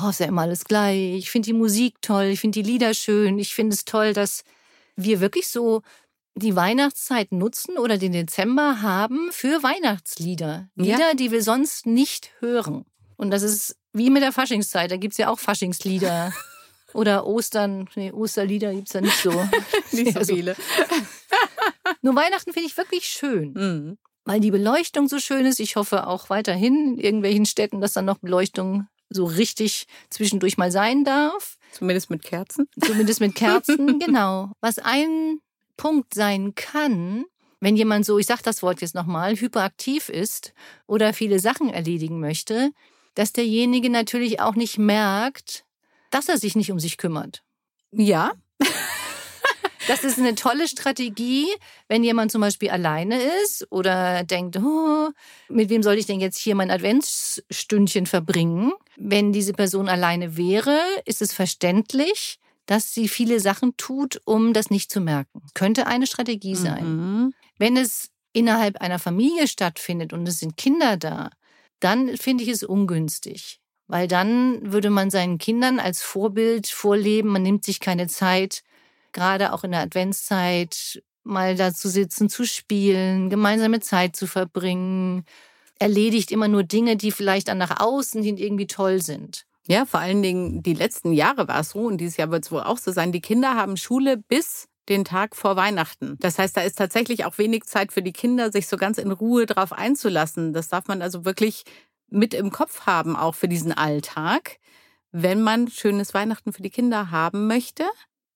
oh, 0.00 0.10
ist 0.10 0.20
ja 0.20 0.26
immer 0.26 0.42
alles 0.42 0.64
gleich. 0.64 1.16
Ich 1.16 1.32
finde 1.32 1.46
die 1.46 1.52
Musik 1.52 1.96
toll, 2.00 2.26
ich 2.26 2.38
finde 2.38 2.62
die 2.62 2.70
Lieder 2.70 2.94
schön. 2.94 3.40
Ich 3.40 3.56
finde 3.56 3.74
es 3.74 3.84
toll, 3.84 4.12
dass 4.12 4.44
wir 4.94 5.18
wirklich 5.18 5.48
so 5.48 5.82
die 6.36 6.54
Weihnachtszeit 6.54 7.32
nutzen 7.32 7.76
oder 7.76 7.98
den 7.98 8.12
Dezember 8.12 8.82
haben 8.82 9.30
für 9.32 9.64
Weihnachtslieder. 9.64 10.68
Lieder, 10.76 11.08
ja. 11.08 11.14
die 11.14 11.32
wir 11.32 11.42
sonst 11.42 11.86
nicht 11.86 12.30
hören. 12.38 12.84
Und 13.16 13.32
das 13.32 13.42
ist 13.42 13.76
wie 13.92 14.10
mit 14.10 14.22
der 14.22 14.32
Faschingszeit, 14.32 14.92
da 14.92 14.96
gibt 14.96 15.14
es 15.14 15.18
ja 15.18 15.28
auch 15.28 15.40
Faschingslieder. 15.40 16.32
Oder 16.94 17.26
Ostern, 17.26 17.88
nee, 17.94 18.12
Osterlieder 18.12 18.72
gibt 18.74 18.88
es 18.88 18.94
ja 18.94 19.00
nicht 19.00 19.16
so. 19.16 19.30
nicht 19.92 20.12
so 20.12 20.24
viele. 20.24 20.56
Nur 22.02 22.14
Weihnachten 22.16 22.52
finde 22.52 22.68
ich 22.68 22.76
wirklich 22.76 23.06
schön. 23.06 23.52
Mhm. 23.52 23.98
Weil 24.24 24.40
die 24.40 24.50
Beleuchtung 24.50 25.08
so 25.08 25.18
schön 25.18 25.46
ist. 25.46 25.58
Ich 25.58 25.76
hoffe 25.76 26.06
auch 26.06 26.30
weiterhin 26.30 26.94
in 26.94 26.98
irgendwelchen 26.98 27.46
Städten, 27.46 27.80
dass 27.80 27.92
dann 27.94 28.04
noch 28.04 28.18
Beleuchtung 28.18 28.86
so 29.10 29.24
richtig 29.24 29.86
zwischendurch 30.10 30.58
mal 30.58 30.70
sein 30.70 31.04
darf. 31.04 31.58
Zumindest 31.72 32.10
mit 32.10 32.22
Kerzen. 32.22 32.68
Zumindest 32.80 33.20
mit 33.20 33.34
Kerzen, 33.34 33.98
genau. 33.98 34.52
Was 34.60 34.78
ein 34.78 35.40
Punkt 35.76 36.14
sein 36.14 36.54
kann, 36.54 37.24
wenn 37.60 37.76
jemand 37.76 38.04
so, 38.04 38.18
ich 38.18 38.26
sage 38.26 38.42
das 38.44 38.62
Wort 38.62 38.80
jetzt 38.80 38.94
nochmal, 38.94 39.36
hyperaktiv 39.36 40.08
ist 40.08 40.52
oder 40.86 41.12
viele 41.12 41.38
Sachen 41.38 41.70
erledigen 41.70 42.20
möchte, 42.20 42.70
dass 43.14 43.32
derjenige 43.32 43.90
natürlich 43.90 44.40
auch 44.40 44.54
nicht 44.54 44.78
merkt, 44.78 45.64
dass 46.12 46.28
er 46.28 46.38
sich 46.38 46.54
nicht 46.54 46.70
um 46.70 46.78
sich 46.78 46.96
kümmert. 46.96 47.42
Ja. 47.90 48.32
das 49.88 50.04
ist 50.04 50.18
eine 50.18 50.34
tolle 50.34 50.68
Strategie, 50.68 51.46
wenn 51.88 52.04
jemand 52.04 52.30
zum 52.30 52.40
Beispiel 52.40 52.70
alleine 52.70 53.20
ist 53.42 53.66
oder 53.70 54.22
denkt, 54.22 54.56
oh, 54.58 55.10
mit 55.48 55.70
wem 55.70 55.82
soll 55.82 55.94
ich 55.94 56.06
denn 56.06 56.20
jetzt 56.20 56.38
hier 56.38 56.54
mein 56.54 56.70
Adventsstündchen 56.70 58.06
verbringen? 58.06 58.72
Wenn 58.96 59.32
diese 59.32 59.52
Person 59.52 59.88
alleine 59.88 60.36
wäre, 60.36 60.78
ist 61.04 61.22
es 61.22 61.32
verständlich, 61.32 62.38
dass 62.66 62.94
sie 62.94 63.08
viele 63.08 63.40
Sachen 63.40 63.76
tut, 63.76 64.20
um 64.24 64.52
das 64.52 64.70
nicht 64.70 64.90
zu 64.90 65.00
merken. 65.00 65.42
Könnte 65.54 65.86
eine 65.86 66.06
Strategie 66.06 66.54
sein. 66.54 66.84
Mhm. 66.84 67.34
Wenn 67.58 67.76
es 67.76 68.10
innerhalb 68.32 68.80
einer 68.80 68.98
Familie 68.98 69.48
stattfindet 69.48 70.12
und 70.12 70.26
es 70.28 70.38
sind 70.38 70.56
Kinder 70.56 70.96
da, 70.96 71.30
dann 71.80 72.16
finde 72.16 72.44
ich 72.44 72.50
es 72.50 72.62
ungünstig. 72.62 73.61
Weil 73.92 74.08
dann 74.08 74.72
würde 74.72 74.88
man 74.88 75.10
seinen 75.10 75.36
Kindern 75.36 75.78
als 75.78 76.00
Vorbild 76.00 76.66
vorleben, 76.66 77.28
man 77.28 77.42
nimmt 77.42 77.62
sich 77.62 77.78
keine 77.78 78.06
Zeit, 78.06 78.62
gerade 79.12 79.52
auch 79.52 79.64
in 79.64 79.72
der 79.72 79.80
Adventszeit, 79.80 81.02
mal 81.24 81.56
da 81.56 81.74
zu 81.74 81.90
sitzen, 81.90 82.30
zu 82.30 82.46
spielen, 82.46 83.28
gemeinsame 83.28 83.80
Zeit 83.80 84.16
zu 84.16 84.26
verbringen, 84.26 85.26
erledigt 85.78 86.30
immer 86.30 86.48
nur 86.48 86.62
Dinge, 86.62 86.96
die 86.96 87.12
vielleicht 87.12 87.48
dann 87.48 87.58
nach 87.58 87.80
außen 87.80 88.22
hin 88.22 88.38
irgendwie 88.38 88.66
toll 88.66 89.02
sind. 89.02 89.44
Ja, 89.68 89.84
vor 89.84 90.00
allen 90.00 90.22
Dingen 90.22 90.62
die 90.62 90.72
letzten 90.72 91.12
Jahre 91.12 91.46
war 91.46 91.60
es 91.60 91.68
so 91.68 91.80
und 91.80 91.98
dieses 91.98 92.16
Jahr 92.16 92.30
wird 92.30 92.46
es 92.46 92.50
wohl 92.50 92.62
auch 92.62 92.78
so 92.78 92.92
sein. 92.92 93.12
Die 93.12 93.20
Kinder 93.20 93.56
haben 93.56 93.76
Schule 93.76 94.16
bis 94.16 94.68
den 94.88 95.04
Tag 95.04 95.36
vor 95.36 95.56
Weihnachten. 95.56 96.16
Das 96.18 96.38
heißt, 96.38 96.56
da 96.56 96.62
ist 96.62 96.78
tatsächlich 96.78 97.26
auch 97.26 97.36
wenig 97.36 97.64
Zeit 97.64 97.92
für 97.92 98.02
die 98.02 98.14
Kinder, 98.14 98.50
sich 98.50 98.68
so 98.68 98.78
ganz 98.78 98.96
in 98.96 99.12
Ruhe 99.12 99.44
drauf 99.44 99.70
einzulassen. 99.74 100.54
Das 100.54 100.68
darf 100.68 100.88
man 100.88 101.02
also 101.02 101.26
wirklich 101.26 101.64
mit 102.12 102.34
im 102.34 102.50
Kopf 102.50 102.82
haben, 102.86 103.16
auch 103.16 103.34
für 103.34 103.48
diesen 103.48 103.72
Alltag, 103.72 104.58
wenn 105.10 105.42
man 105.42 105.68
schönes 105.68 106.14
Weihnachten 106.14 106.52
für 106.52 106.62
die 106.62 106.70
Kinder 106.70 107.10
haben 107.10 107.46
möchte. 107.46 107.84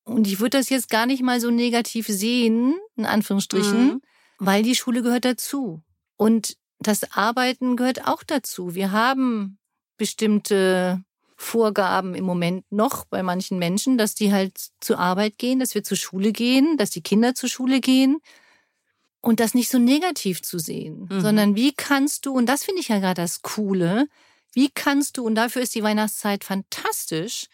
Und 0.05 0.27
ich 0.27 0.41
würde 0.41 0.59
das 0.59 0.69
jetzt 0.69 0.89
gar 0.89 1.07
nicht 1.07 1.23
mal 1.23 1.41
so 1.41 1.51
negativ 1.51 2.07
sehen, 2.07 2.75
in 2.97 3.07
Anführungsstrichen, 3.07 3.87
mhm. 3.87 4.03
weil 4.39 4.63
die 4.63 4.75
Schule 4.75 5.03
gehört 5.03 5.25
dazu. 5.25 5.83
Und 6.17 6.57
das 6.79 7.13
Arbeiten 7.13 7.77
gehört 7.77 8.07
auch 8.07 8.23
dazu. 8.23 8.75
Wir 8.75 8.93
haben 8.93 9.59
bestimmte 9.97 11.03
Vorgaben 11.37 12.15
im 12.15 12.25
Moment 12.25 12.65
noch 12.71 13.05
bei 13.05 13.23
manchen 13.23 13.59
Menschen, 13.59 13.99
dass 13.99 14.15
die 14.15 14.33
halt 14.33 14.59
zur 14.81 14.99
Arbeit 14.99 15.39
gehen, 15.39 15.59
dass 15.59 15.75
wir 15.75 15.83
zur 15.83 15.97
Schule 15.97 16.33
gehen, 16.33 16.77
dass 16.77 16.91
die 16.91 17.03
Kinder 17.03 17.35
zur 17.35 17.49
Schule 17.49 17.81
gehen 17.81 18.19
und 19.27 19.41
das 19.41 19.55
nicht 19.55 19.71
so 19.71 19.79
negativ 19.79 20.43
zu 20.43 20.59
sehen, 20.59 21.09
mhm. 21.11 21.21
sondern 21.21 21.57
wie 21.57 21.73
kannst 21.73 22.27
du, 22.27 22.33
und 22.33 22.47
das 22.47 22.65
finde 22.65 22.81
ich 22.81 22.89
ja 22.89 23.01
gerade 23.01 23.21
das 23.21 23.43
Coole, 23.43 24.07
wie 24.53 24.71
kannst 24.71 25.17
du, 25.17 25.25
und 25.25 25.35
dafür 25.35 25.63
ist 25.63 25.75
die 25.75 25.83
Weihnachtszeit 25.83 26.45
fantastisch, 26.45 27.47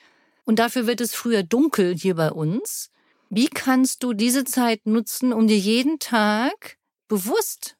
und 0.45 0.59
dafür 0.59 0.87
wird 0.87 1.01
es 1.01 1.15
früher 1.15 1.43
dunkel 1.43 1.97
hier 1.97 2.17
bei 2.17 2.31
uns, 2.31 2.91
wie 3.31 3.49
kannst 3.49 4.03
du 4.03 4.13
diese 4.13 4.45
Zeit 4.45 4.85
nutzen, 4.85 5.33
um 5.33 5.49
dir 5.49 5.57
jeden 5.57 5.99
Tag 5.99 6.77
bewusst 7.09 7.77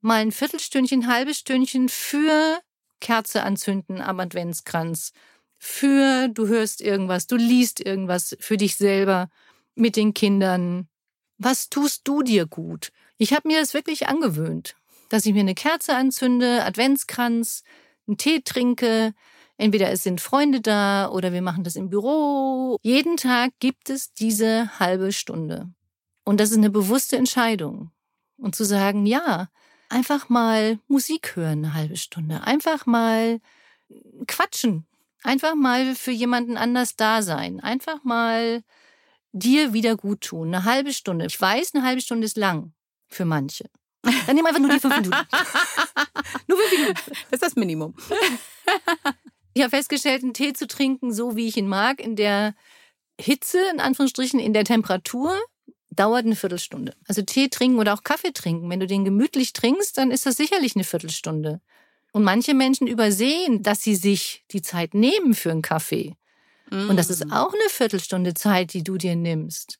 mal 0.00 0.22
ein 0.22 0.32
Viertelstündchen, 0.32 1.02
ein 1.02 1.08
halbes 1.08 1.38
Stündchen 1.38 1.88
für 1.88 2.58
Kerze 3.00 3.44
anzünden 3.44 4.00
am 4.00 4.18
Adventskranz 4.18 5.12
für, 5.58 6.28
du 6.28 6.48
hörst 6.48 6.80
irgendwas, 6.80 7.26
du 7.28 7.36
liest 7.36 7.80
irgendwas 7.80 8.36
für 8.40 8.56
dich 8.56 8.76
selber 8.76 9.28
mit 9.74 9.96
den 9.96 10.14
Kindern. 10.14 10.88
Was 11.38 11.68
tust 11.68 12.08
du 12.08 12.22
dir 12.22 12.46
gut? 12.46 12.90
Ich 13.18 13.32
habe 13.32 13.48
mir 13.48 13.60
das 13.60 13.74
wirklich 13.74 14.08
angewöhnt, 14.08 14.76
dass 15.08 15.26
ich 15.26 15.32
mir 15.32 15.40
eine 15.40 15.54
Kerze 15.54 15.94
anzünde, 15.94 16.64
Adventskranz, 16.64 17.62
einen 18.06 18.18
Tee 18.18 18.40
trinke. 18.40 19.14
Entweder 19.58 19.90
es 19.90 20.02
sind 20.02 20.20
Freunde 20.20 20.60
da 20.60 21.08
oder 21.10 21.32
wir 21.32 21.42
machen 21.42 21.64
das 21.64 21.76
im 21.76 21.88
Büro. 21.88 22.78
Jeden 22.82 23.16
Tag 23.16 23.52
gibt 23.58 23.88
es 23.88 24.12
diese 24.12 24.78
halbe 24.78 25.12
Stunde. 25.12 25.70
Und 26.24 26.40
das 26.40 26.50
ist 26.50 26.58
eine 26.58 26.70
bewusste 26.70 27.16
Entscheidung. 27.16 27.90
Und 28.36 28.54
zu 28.54 28.64
sagen, 28.64 29.06
ja, 29.06 29.48
einfach 29.88 30.28
mal 30.28 30.78
Musik 30.88 31.36
hören 31.36 31.64
eine 31.64 31.74
halbe 31.74 31.96
Stunde, 31.96 32.42
einfach 32.42 32.84
mal 32.84 33.40
quatschen 34.26 34.86
Einfach 35.26 35.56
mal 35.56 35.96
für 35.96 36.12
jemanden 36.12 36.56
anders 36.56 36.94
da 36.94 37.20
sein. 37.20 37.58
Einfach 37.58 38.04
mal 38.04 38.62
dir 39.32 39.72
wieder 39.72 39.96
gut 39.96 40.20
tun. 40.20 40.54
Eine 40.54 40.64
halbe 40.64 40.92
Stunde. 40.92 41.26
Ich 41.26 41.40
weiß, 41.40 41.74
eine 41.74 41.84
halbe 41.84 42.00
Stunde 42.00 42.26
ist 42.26 42.36
lang 42.36 42.72
für 43.08 43.24
manche. 43.24 43.64
Dann 44.26 44.36
nimm 44.36 44.46
einfach 44.46 44.60
nur 44.60 44.70
die 44.70 44.80
fünf 44.80 44.96
Minuten. 44.96 45.16
nur 46.46 46.58
fünf 46.58 46.70
Minuten. 46.72 46.94
Das 47.30 47.32
ist 47.32 47.42
das 47.42 47.56
Minimum. 47.56 47.94
ich 49.54 49.62
habe 49.62 49.70
festgestellt, 49.70 50.22
einen 50.22 50.34
Tee 50.34 50.52
zu 50.52 50.66
trinken, 50.66 51.12
so 51.12 51.36
wie 51.36 51.48
ich 51.48 51.56
ihn 51.56 51.68
mag, 51.68 52.00
in 52.00 52.16
der 52.16 52.54
Hitze, 53.20 53.58
in 53.72 53.80
Anführungsstrichen, 53.80 54.38
in 54.38 54.52
der 54.52 54.64
Temperatur, 54.64 55.36
dauert 55.90 56.26
eine 56.26 56.36
Viertelstunde. 56.36 56.94
Also 57.08 57.22
Tee 57.22 57.48
trinken 57.48 57.78
oder 57.78 57.94
auch 57.94 58.04
Kaffee 58.04 58.32
trinken. 58.32 58.68
Wenn 58.70 58.80
du 58.80 58.86
den 58.86 59.04
gemütlich 59.04 59.52
trinkst, 59.52 59.96
dann 59.98 60.10
ist 60.10 60.26
das 60.26 60.36
sicherlich 60.36 60.76
eine 60.76 60.84
Viertelstunde. 60.84 61.60
Und 62.12 62.22
manche 62.22 62.54
Menschen 62.54 62.86
übersehen, 62.86 63.62
dass 63.62 63.82
sie 63.82 63.94
sich 63.94 64.44
die 64.52 64.62
Zeit 64.62 64.94
nehmen 64.94 65.34
für 65.34 65.50
einen 65.50 65.62
Kaffee. 65.62 66.14
Mm. 66.70 66.90
Und 66.90 66.96
das 66.96 67.10
ist 67.10 67.26
mm. 67.26 67.32
auch 67.32 67.52
eine 67.52 67.68
Viertelstunde 67.68 68.34
Zeit, 68.34 68.72
die 68.72 68.84
du 68.84 68.96
dir 68.96 69.16
nimmst, 69.16 69.78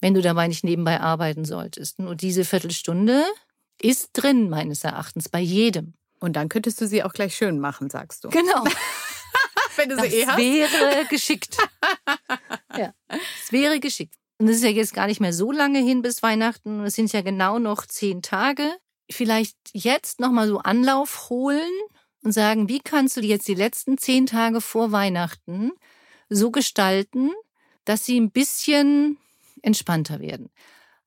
wenn 0.00 0.14
du 0.14 0.22
dabei 0.22 0.48
nicht 0.48 0.64
nebenbei 0.64 1.00
arbeiten 1.00 1.44
solltest. 1.44 1.98
Und 1.98 2.22
diese 2.22 2.44
Viertelstunde 2.44 3.24
ist 3.80 4.10
drin, 4.12 4.48
meines 4.48 4.84
Erachtens, 4.84 5.28
bei 5.28 5.40
jedem. 5.40 5.94
Und 6.20 6.34
dann 6.34 6.48
könntest 6.48 6.80
du 6.80 6.86
sie 6.86 7.02
auch 7.02 7.12
gleich 7.12 7.36
schön 7.36 7.58
machen, 7.58 7.90
sagst 7.90 8.24
du. 8.24 8.30
Genau. 8.30 8.64
wenn 9.76 9.88
du 9.88 9.96
sie 9.96 10.02
das 10.02 10.12
eh 10.12 10.26
hast. 10.26 10.38
wäre 10.38 11.04
geschickt. 11.10 11.56
ja, 12.76 12.92
es 13.08 13.52
wäre 13.52 13.80
geschickt. 13.80 14.14
Und 14.38 14.48
es 14.48 14.56
ist 14.56 14.64
ja 14.64 14.70
jetzt 14.70 14.94
gar 14.94 15.06
nicht 15.06 15.20
mehr 15.20 15.32
so 15.32 15.52
lange 15.52 15.78
hin 15.78 16.02
bis 16.02 16.22
Weihnachten. 16.22 16.84
Es 16.84 16.94
sind 16.94 17.12
ja 17.12 17.22
genau 17.22 17.58
noch 17.58 17.86
zehn 17.86 18.22
Tage 18.22 18.70
vielleicht 19.10 19.56
jetzt 19.72 20.20
nochmal 20.20 20.48
so 20.48 20.58
Anlauf 20.58 21.30
holen 21.30 21.72
und 22.22 22.32
sagen, 22.32 22.68
wie 22.68 22.80
kannst 22.80 23.16
du 23.16 23.20
jetzt 23.20 23.48
die 23.48 23.54
letzten 23.54 23.98
zehn 23.98 24.26
Tage 24.26 24.60
vor 24.60 24.92
Weihnachten 24.92 25.72
so 26.28 26.50
gestalten, 26.50 27.32
dass 27.84 28.04
sie 28.04 28.18
ein 28.18 28.30
bisschen 28.30 29.18
entspannter 29.62 30.20
werden. 30.20 30.50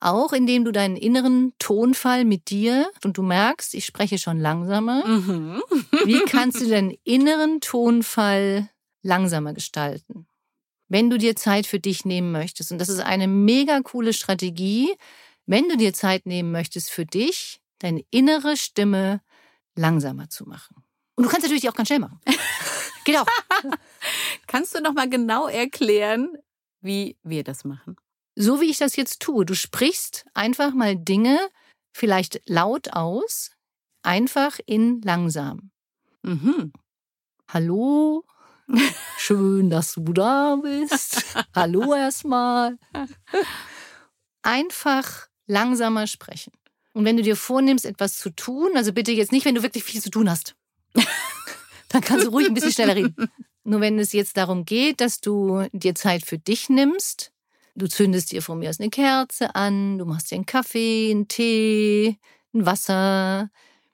Auch 0.02 0.32
indem 0.32 0.64
du 0.64 0.72
deinen 0.72 0.96
inneren 0.96 1.54
Tonfall 1.60 2.24
mit 2.24 2.50
dir 2.50 2.90
und 3.04 3.18
du 3.18 3.22
merkst, 3.22 3.74
ich 3.74 3.86
spreche 3.86 4.18
schon 4.18 4.40
langsamer. 4.40 5.06
Mhm. 5.06 5.62
Wie 6.06 6.20
kannst 6.26 6.62
du 6.62 6.70
deinen 6.70 6.94
inneren 7.04 7.60
Tonfall 7.60 8.70
langsamer 9.02 9.54
gestalten? 9.54 10.26
Wenn 10.88 11.10
du 11.10 11.18
dir 11.18 11.36
Zeit 11.36 11.68
für 11.68 11.80
dich 11.80 12.06
nehmen 12.06 12.32
möchtest. 12.32 12.72
Und 12.72 12.80
das 12.80 12.90
ist 12.90 13.02
eine 13.02 13.28
mega 13.28 13.80
coole 13.82 14.14
Strategie. 14.14 14.90
Wenn 15.46 15.68
du 15.68 15.76
dir 15.76 15.94
Zeit 15.94 16.26
nehmen 16.26 16.52
möchtest 16.52 16.92
für 16.92 17.06
dich, 17.06 17.60
deine 17.80 18.04
innere 18.10 18.56
Stimme 18.56 19.22
langsamer 19.76 20.30
zu 20.30 20.46
machen. 20.46 20.84
Und 21.16 21.26
du 21.26 21.30
kannst 21.30 21.44
natürlich 21.44 21.68
auch 21.70 21.76
ganz 21.76 21.90
schnell 21.90 22.00
machen. 22.00 22.20
Geht 23.04 23.18
auch. 23.18 23.28
kannst 24.48 24.76
du 24.76 24.82
noch 24.82 24.94
mal 24.94 25.10
genau 25.10 25.48
erklären, 25.48 26.38
wie 26.82 27.18
wir 27.24 27.44
das 27.44 27.66
machen? 27.66 27.98
So 28.42 28.62
wie 28.62 28.70
ich 28.70 28.78
das 28.78 28.96
jetzt 28.96 29.20
tue. 29.20 29.46
Du 29.46 29.54
sprichst 29.54 30.26
einfach 30.34 30.74
mal 30.74 30.96
Dinge 30.96 31.38
vielleicht 31.92 32.42
laut 32.46 32.94
aus, 32.94 33.52
einfach 34.02 34.60
in 34.66 35.02
langsam. 35.02 35.72
Mhm. 36.22 36.72
Hallo, 37.50 38.24
schön, 39.18 39.70
dass 39.70 39.96
du 39.96 40.14
da 40.14 40.56
bist. 40.56 41.36
Hallo 41.54 41.94
erstmal. 41.94 42.78
Einfach 44.42 45.28
langsamer 45.46 46.08
sprechen. 46.08 46.54
Und 46.94 47.04
wenn 47.04 47.18
du 47.18 47.24
dir 47.24 47.36
vornimmst, 47.36 47.86
etwas 47.86 48.18
zu 48.18 48.30
tun, 48.30 48.72
also 48.76 48.94
bitte 48.94 49.12
jetzt 49.12 49.34
nicht, 49.34 49.44
wenn 49.44 49.56
du 49.56 49.64
wirklich 49.64 49.84
viel 49.84 50.02
zu 50.02 50.12
tun 50.12 50.30
hast, 50.30 50.56
dann 51.90 52.02
kannst 52.02 52.26
du 52.26 52.30
ruhig 52.30 52.48
ein 52.48 52.54
bisschen 52.54 52.72
schneller 52.72 52.96
reden. 52.96 53.16
Nur 53.66 53.82
wenn 53.82 54.00
es 54.00 54.14
jetzt 54.14 54.38
darum 54.38 54.64
geht, 54.64 55.02
dass 55.02 55.20
du 55.20 55.68
dir 55.74 55.94
Zeit 55.94 56.26
für 56.26 56.38
dich 56.38 56.70
nimmst, 56.70 57.34
du 57.80 57.88
zündest 57.88 58.32
dir 58.32 58.42
von 58.42 58.60
mir 58.60 58.70
aus 58.70 58.80
eine 58.80 58.90
Kerze 58.90 59.56
an, 59.56 59.98
du 59.98 60.06
machst 60.06 60.32
dir 60.32 60.36
einen 60.36 60.46
Kaffee, 60.46 61.10
einen 61.12 61.28
Tee, 61.28 62.20
ein 62.54 62.66
Wasser 62.66 63.50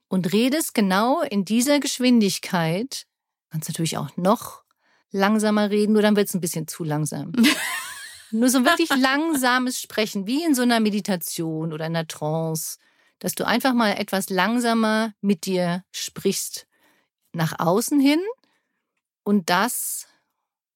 und 0.08 0.34
redest 0.34 0.74
genau 0.74 1.22
in 1.22 1.46
dieser 1.46 1.80
Geschwindigkeit. 1.80 3.06
Kannst 3.50 3.70
natürlich 3.70 3.98
auch 3.98 4.16
noch 4.18 4.64
langsamer 5.12 5.70
reden, 5.70 5.94
nur 5.94 6.02
dann 6.02 6.16
wird 6.16 6.28
es 6.28 6.34
ein 6.34 6.42
bisschen 6.42 6.68
zu 6.68 6.84
langsam. 6.84 7.32
Nur 8.32 8.50
so 8.50 8.66
wirklich 8.66 8.90
langsames 8.90 9.80
Sprechen, 9.80 10.28
wie 10.28 10.44
in 10.44 10.56
so 10.56 10.64
einer 10.64 10.80
Meditation 10.80 11.72
oder 11.72 11.86
einer 11.86 12.08
Trance, 12.08 12.80
dass 13.20 13.34
du 13.34 13.46
einfach 13.46 13.74
mal 13.74 13.92
etwas 13.92 14.30
langsamer 14.30 15.14
mit 15.22 15.46
dir 15.46 15.86
sprichst, 15.92 16.68
nach 17.32 17.60
außen 17.60 18.00
hin 18.00 18.20
und 19.24 19.50
das 19.50 20.08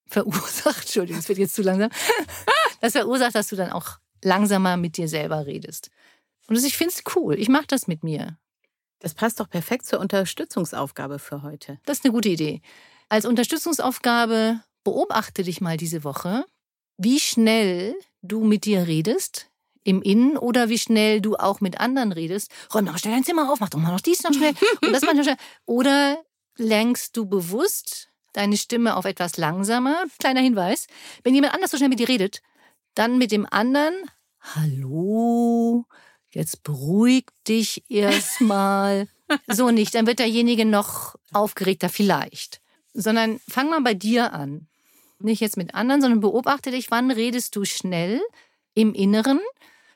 verursacht, 0.07 0.81
Entschuldigung, 0.81 1.19
es 1.19 1.27
wird 1.27 1.39
jetzt 1.39 1.55
zu 1.55 1.61
langsam, 1.61 1.89
das 2.81 2.93
verursacht, 2.93 3.35
dass 3.35 3.47
du 3.47 3.55
dann 3.55 3.71
auch 3.71 3.99
langsamer 4.23 4.77
mit 4.77 4.97
dir 4.97 5.07
selber 5.07 5.45
redest. 5.45 5.89
Und 6.47 6.57
ich 6.57 6.77
finde 6.77 6.93
es 6.93 7.15
cool, 7.15 7.39
ich 7.39 7.49
mache 7.49 7.67
das 7.67 7.87
mit 7.87 8.03
mir. 8.03 8.37
Das 8.99 9.13
passt 9.13 9.39
doch 9.39 9.49
perfekt 9.49 9.85
zur 9.85 9.99
Unterstützungsaufgabe 9.99 11.19
für 11.19 11.41
heute. 11.41 11.79
Das 11.85 11.99
ist 11.99 12.05
eine 12.05 12.13
gute 12.13 12.29
Idee. 12.29 12.61
Als 13.07 13.25
Unterstützungsaufgabe 13.25 14.61
beobachte 14.83 15.43
dich 15.43 15.61
mal 15.61 15.77
diese 15.77 16.03
Woche 16.03 16.45
wie 16.99 17.19
schnell 17.19 17.95
du 18.21 18.43
mit 18.43 18.65
dir 18.65 18.85
redest 18.85 19.49
im 19.85 20.01
Innen 20.01 20.37
oder 20.37 20.67
wie 20.67 20.77
schnell 20.77 21.21
du 21.21 21.37
auch 21.37 21.61
mit 21.61 21.79
anderen 21.79 22.11
redest. 22.11 22.51
Räum 22.73 22.85
doch 22.85 22.91
mal 22.91 22.99
schnell 22.99 23.13
dein 23.13 23.23
Zimmer 23.23 23.51
auf, 23.51 23.61
mach 23.61 23.69
doch 23.69 23.79
mal 23.79 23.93
noch 23.93 24.01
dies 24.01 24.21
noch 24.23 24.33
schnell 24.33 24.53
und 24.81 24.91
das 24.91 25.03
mal 25.03 25.13
noch 25.15 25.23
schnell. 25.23 25.37
Oder 25.65 26.21
lenkst 26.57 27.15
du 27.15 27.25
bewusst 27.25 28.09
deine 28.33 28.57
Stimme 28.57 28.97
auf 28.97 29.05
etwas 29.05 29.37
langsamer? 29.37 30.03
Kleiner 30.19 30.41
Hinweis. 30.41 30.87
Wenn 31.23 31.33
jemand 31.33 31.53
anders 31.53 31.71
so 31.71 31.77
schnell 31.77 31.89
mit 31.89 31.99
dir 31.99 32.09
redet, 32.09 32.41
dann 32.95 33.17
mit 33.17 33.31
dem 33.31 33.45
anderen, 33.49 33.93
hallo, 34.39 35.85
jetzt 36.31 36.63
beruhig 36.63 37.25
dich 37.47 37.83
erstmal. 37.89 39.07
so 39.47 39.71
nicht, 39.71 39.95
dann 39.95 40.07
wird 40.07 40.19
derjenige 40.19 40.65
noch 40.65 41.15
aufgeregter 41.31 41.89
vielleicht. 41.89 42.61
Sondern 42.93 43.39
fang 43.47 43.69
mal 43.69 43.81
bei 43.81 43.93
dir 43.93 44.33
an. 44.33 44.67
Nicht 45.19 45.41
jetzt 45.41 45.57
mit 45.57 45.75
anderen, 45.75 46.01
sondern 46.01 46.21
beobachte 46.21 46.71
dich, 46.71 46.91
wann 46.91 47.11
redest 47.11 47.55
du 47.55 47.65
schnell 47.65 48.21
im 48.73 48.93
Inneren. 48.93 49.39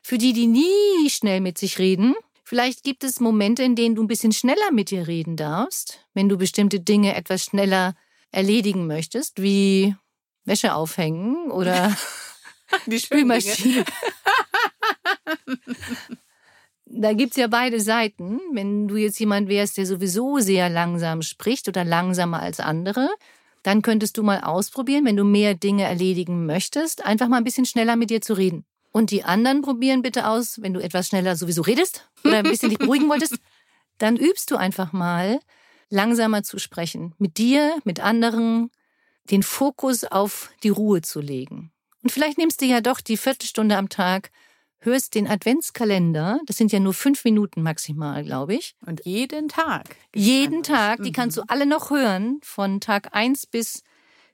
Für 0.02 0.18
die, 0.18 0.34
die 0.34 0.46
nie 0.46 1.08
schnell 1.08 1.40
mit 1.40 1.56
sich 1.56 1.78
reden, 1.78 2.14
vielleicht 2.44 2.84
gibt 2.84 3.04
es 3.04 3.20
Momente, 3.20 3.62
in 3.62 3.74
denen 3.74 3.94
du 3.94 4.02
ein 4.02 4.06
bisschen 4.08 4.32
schneller 4.32 4.70
mit 4.70 4.90
dir 4.90 5.08
reden 5.08 5.36
darfst, 5.36 6.06
wenn 6.12 6.28
du 6.28 6.36
bestimmte 6.36 6.80
Dinge 6.80 7.14
etwas 7.16 7.44
schneller 7.44 7.94
erledigen 8.30 8.86
möchtest, 8.86 9.40
wie 9.40 9.96
Wäsche 10.44 10.74
aufhängen 10.74 11.50
oder 11.50 11.96
die 12.86 12.98
Spülmaschine. 12.98 13.84
da 16.86 17.12
gibt's 17.12 17.36
ja 17.36 17.46
beide 17.46 17.80
Seiten. 17.80 18.40
Wenn 18.52 18.88
du 18.88 18.96
jetzt 18.96 19.18
jemand 19.18 19.48
wärst, 19.48 19.76
der 19.76 19.86
sowieso 19.86 20.38
sehr 20.38 20.68
langsam 20.70 21.22
spricht 21.22 21.68
oder 21.68 21.84
langsamer 21.84 22.40
als 22.40 22.60
andere, 22.60 23.08
dann 23.62 23.82
könntest 23.82 24.18
du 24.18 24.22
mal 24.22 24.40
ausprobieren, 24.40 25.04
wenn 25.04 25.16
du 25.16 25.24
mehr 25.24 25.54
Dinge 25.54 25.84
erledigen 25.84 26.46
möchtest, 26.46 27.04
einfach 27.04 27.28
mal 27.28 27.38
ein 27.38 27.44
bisschen 27.44 27.66
schneller 27.66 27.96
mit 27.96 28.10
dir 28.10 28.20
zu 28.20 28.34
reden. 28.34 28.64
Und 28.92 29.10
die 29.10 29.24
anderen 29.24 29.62
probieren 29.62 30.02
bitte 30.02 30.28
aus, 30.28 30.62
wenn 30.62 30.74
du 30.74 30.80
etwas 30.80 31.08
schneller 31.08 31.34
sowieso 31.34 31.62
redest 31.62 32.08
oder 32.22 32.38
ein 32.38 32.44
bisschen 32.44 32.68
dich 32.68 32.78
beruhigen 32.78 33.08
wolltest, 33.08 33.38
dann 33.98 34.16
übst 34.16 34.50
du 34.50 34.56
einfach 34.56 34.92
mal, 34.92 35.40
langsamer 35.88 36.42
zu 36.42 36.58
sprechen. 36.58 37.14
Mit 37.18 37.38
dir, 37.38 37.76
mit 37.84 38.00
anderen, 38.00 38.70
den 39.30 39.42
Fokus 39.42 40.04
auf 40.04 40.50
die 40.62 40.68
Ruhe 40.68 41.02
zu 41.02 41.20
legen. 41.20 41.72
Und 42.04 42.10
vielleicht 42.10 42.36
nimmst 42.36 42.60
du 42.60 42.66
ja 42.66 42.82
doch 42.82 43.00
die 43.00 43.16
Viertelstunde 43.16 43.78
am 43.78 43.88
Tag, 43.88 44.30
hörst 44.80 45.14
den 45.14 45.26
Adventskalender, 45.26 46.38
das 46.44 46.58
sind 46.58 46.70
ja 46.70 46.78
nur 46.78 46.92
fünf 46.92 47.24
Minuten 47.24 47.62
maximal, 47.62 48.22
glaube 48.22 48.54
ich. 48.54 48.76
Und 48.84 49.06
jeden 49.06 49.48
Tag. 49.48 49.96
Jeden 50.14 50.62
Tag, 50.62 51.02
die 51.02 51.12
kannst 51.12 51.38
du 51.38 51.40
mhm. 51.40 51.46
alle 51.48 51.64
noch 51.64 51.90
hören, 51.90 52.40
von 52.42 52.80
Tag 52.80 53.14
eins 53.14 53.46
bis 53.46 53.82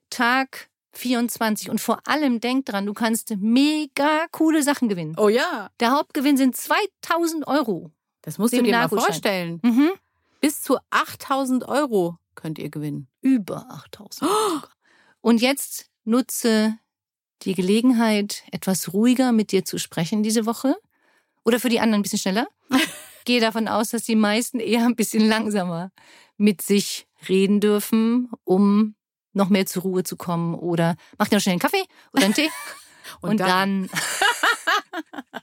Tag 0.09 0.69
24. 0.91 1.69
Und 1.69 1.79
vor 1.79 2.05
allem 2.05 2.41
denk 2.41 2.65
dran, 2.65 2.85
du 2.85 2.93
kannst 2.93 3.33
mega 3.37 4.27
coole 4.31 4.63
Sachen 4.63 4.89
gewinnen. 4.89 5.15
Oh 5.17 5.29
ja. 5.29 5.69
Der 5.79 5.91
Hauptgewinn 5.91 6.35
sind 6.35 6.57
2000 6.57 7.47
Euro. 7.47 7.89
Das 8.21 8.37
musst 8.37 8.53
du 8.53 8.61
dir 8.61 8.73
mal 8.73 8.89
vorstellen. 8.89 9.61
Mhm. 9.63 9.91
Bis 10.41 10.61
zu 10.61 10.77
8000 10.89 11.69
Euro 11.69 12.17
könnt 12.35 12.59
ihr 12.59 12.69
gewinnen. 12.69 13.07
Über 13.21 13.65
8000. 13.69 14.29
Oh. 14.29 14.59
Und 15.21 15.41
jetzt 15.41 15.89
nutze 16.03 16.77
die 17.43 17.55
Gelegenheit, 17.55 18.43
etwas 18.51 18.93
ruhiger 18.93 19.31
mit 19.31 19.51
dir 19.51 19.65
zu 19.65 19.77
sprechen 19.77 20.23
diese 20.23 20.45
Woche. 20.45 20.75
Oder 21.43 21.59
für 21.59 21.69
die 21.69 21.79
anderen 21.79 22.01
ein 22.01 22.03
bisschen 22.03 22.19
schneller. 22.19 22.47
Gehe 23.25 23.41
davon 23.41 23.67
aus, 23.67 23.89
dass 23.89 24.03
die 24.03 24.15
meisten 24.15 24.59
eher 24.59 24.85
ein 24.85 24.95
bisschen 24.95 25.27
langsamer 25.27 25.91
mit 26.37 26.61
sich 26.61 27.07
reden 27.27 27.59
dürfen, 27.59 28.29
um 28.43 28.95
noch 29.33 29.49
mehr 29.49 29.65
zur 29.65 29.83
Ruhe 29.83 30.03
zu 30.03 30.17
kommen. 30.17 30.55
Oder 30.55 30.95
mach 31.17 31.27
dir 31.27 31.35
noch 31.35 31.41
schnell 31.41 31.53
einen 31.53 31.59
Kaffee 31.59 31.83
oder 32.13 32.25
einen 32.25 32.33
Tee. 32.33 32.49
Und, 33.21 33.31
Und 33.31 33.39
dann. 33.39 33.87
dann 33.87 33.89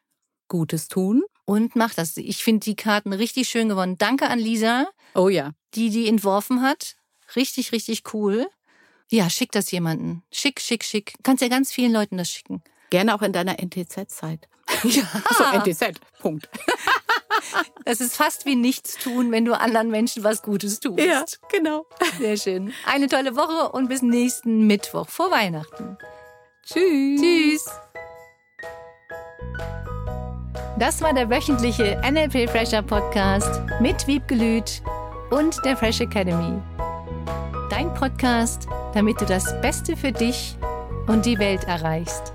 Gutes 0.47 0.87
tun 0.87 1.23
und 1.45 1.75
mach 1.75 1.95
das. 1.95 2.17
Ich 2.17 2.43
finde 2.43 2.63
die 2.63 2.75
Karten 2.75 3.11
richtig 3.11 3.49
schön 3.49 3.69
gewonnen. 3.69 3.97
Danke 3.97 4.29
an 4.29 4.37
Lisa. 4.37 4.87
Oh 5.15 5.29
ja. 5.29 5.53
Die 5.73 5.89
die 5.89 6.07
entworfen 6.07 6.61
hat. 6.61 6.95
Richtig, 7.35 7.71
richtig 7.71 8.03
cool. 8.13 8.45
Ja, 9.09 9.31
schick 9.31 9.51
das 9.51 9.71
jemanden. 9.71 10.21
Schick, 10.31 10.61
schick, 10.61 10.83
schick. 10.83 11.15
Kannst 11.23 11.41
ja 11.41 11.49
ganz 11.49 11.71
vielen 11.71 11.91
Leuten 11.91 12.17
das 12.17 12.29
schicken. 12.29 12.61
Gerne 12.95 13.13
auch 13.13 13.21
in 13.23 13.33
deiner 13.33 13.61
NTZ-Zeit. 13.61 14.47
Ja. 14.83 15.03
So, 15.37 15.43
NTZ, 15.43 15.99
Punkt. 16.21 16.47
Das 17.83 17.99
ist 17.99 18.15
fast 18.15 18.45
wie 18.45 18.55
nichts 18.55 18.97
tun, 18.97 19.31
wenn 19.31 19.45
du 19.45 19.53
anderen 19.53 19.91
Menschen 19.91 20.23
was 20.23 20.41
Gutes 20.41 20.79
tust. 20.79 20.99
Ja, 20.99 21.25
genau. 21.51 21.85
Sehr 22.17 22.37
schön. 22.37 22.73
Eine 22.85 23.07
tolle 23.07 23.35
Woche 23.35 23.71
und 23.73 23.89
bis 23.89 24.01
nächsten 24.01 24.65
Mittwoch 24.65 25.09
vor 25.09 25.29
Weihnachten. 25.29 25.97
Tschüss. 26.63 27.21
Tschüss. 27.21 27.65
Das 30.79 31.01
war 31.01 31.13
der 31.13 31.29
wöchentliche 31.29 32.01
NLP 32.09 32.49
Fresher 32.49 32.81
Podcast 32.81 33.61
mit 33.81 34.07
Wiebgelüt 34.07 34.81
und 35.29 35.63
der 35.65 35.77
Fresh 35.77 35.99
Academy. 35.99 36.59
Dein 37.69 37.93
Podcast, 37.93 38.67
damit 38.93 39.19
du 39.21 39.25
das 39.25 39.59
Beste 39.61 39.95
für 39.95 40.13
dich 40.13 40.57
und 41.07 41.25
die 41.25 41.37
Welt 41.37 41.65
erreichst. 41.65 42.34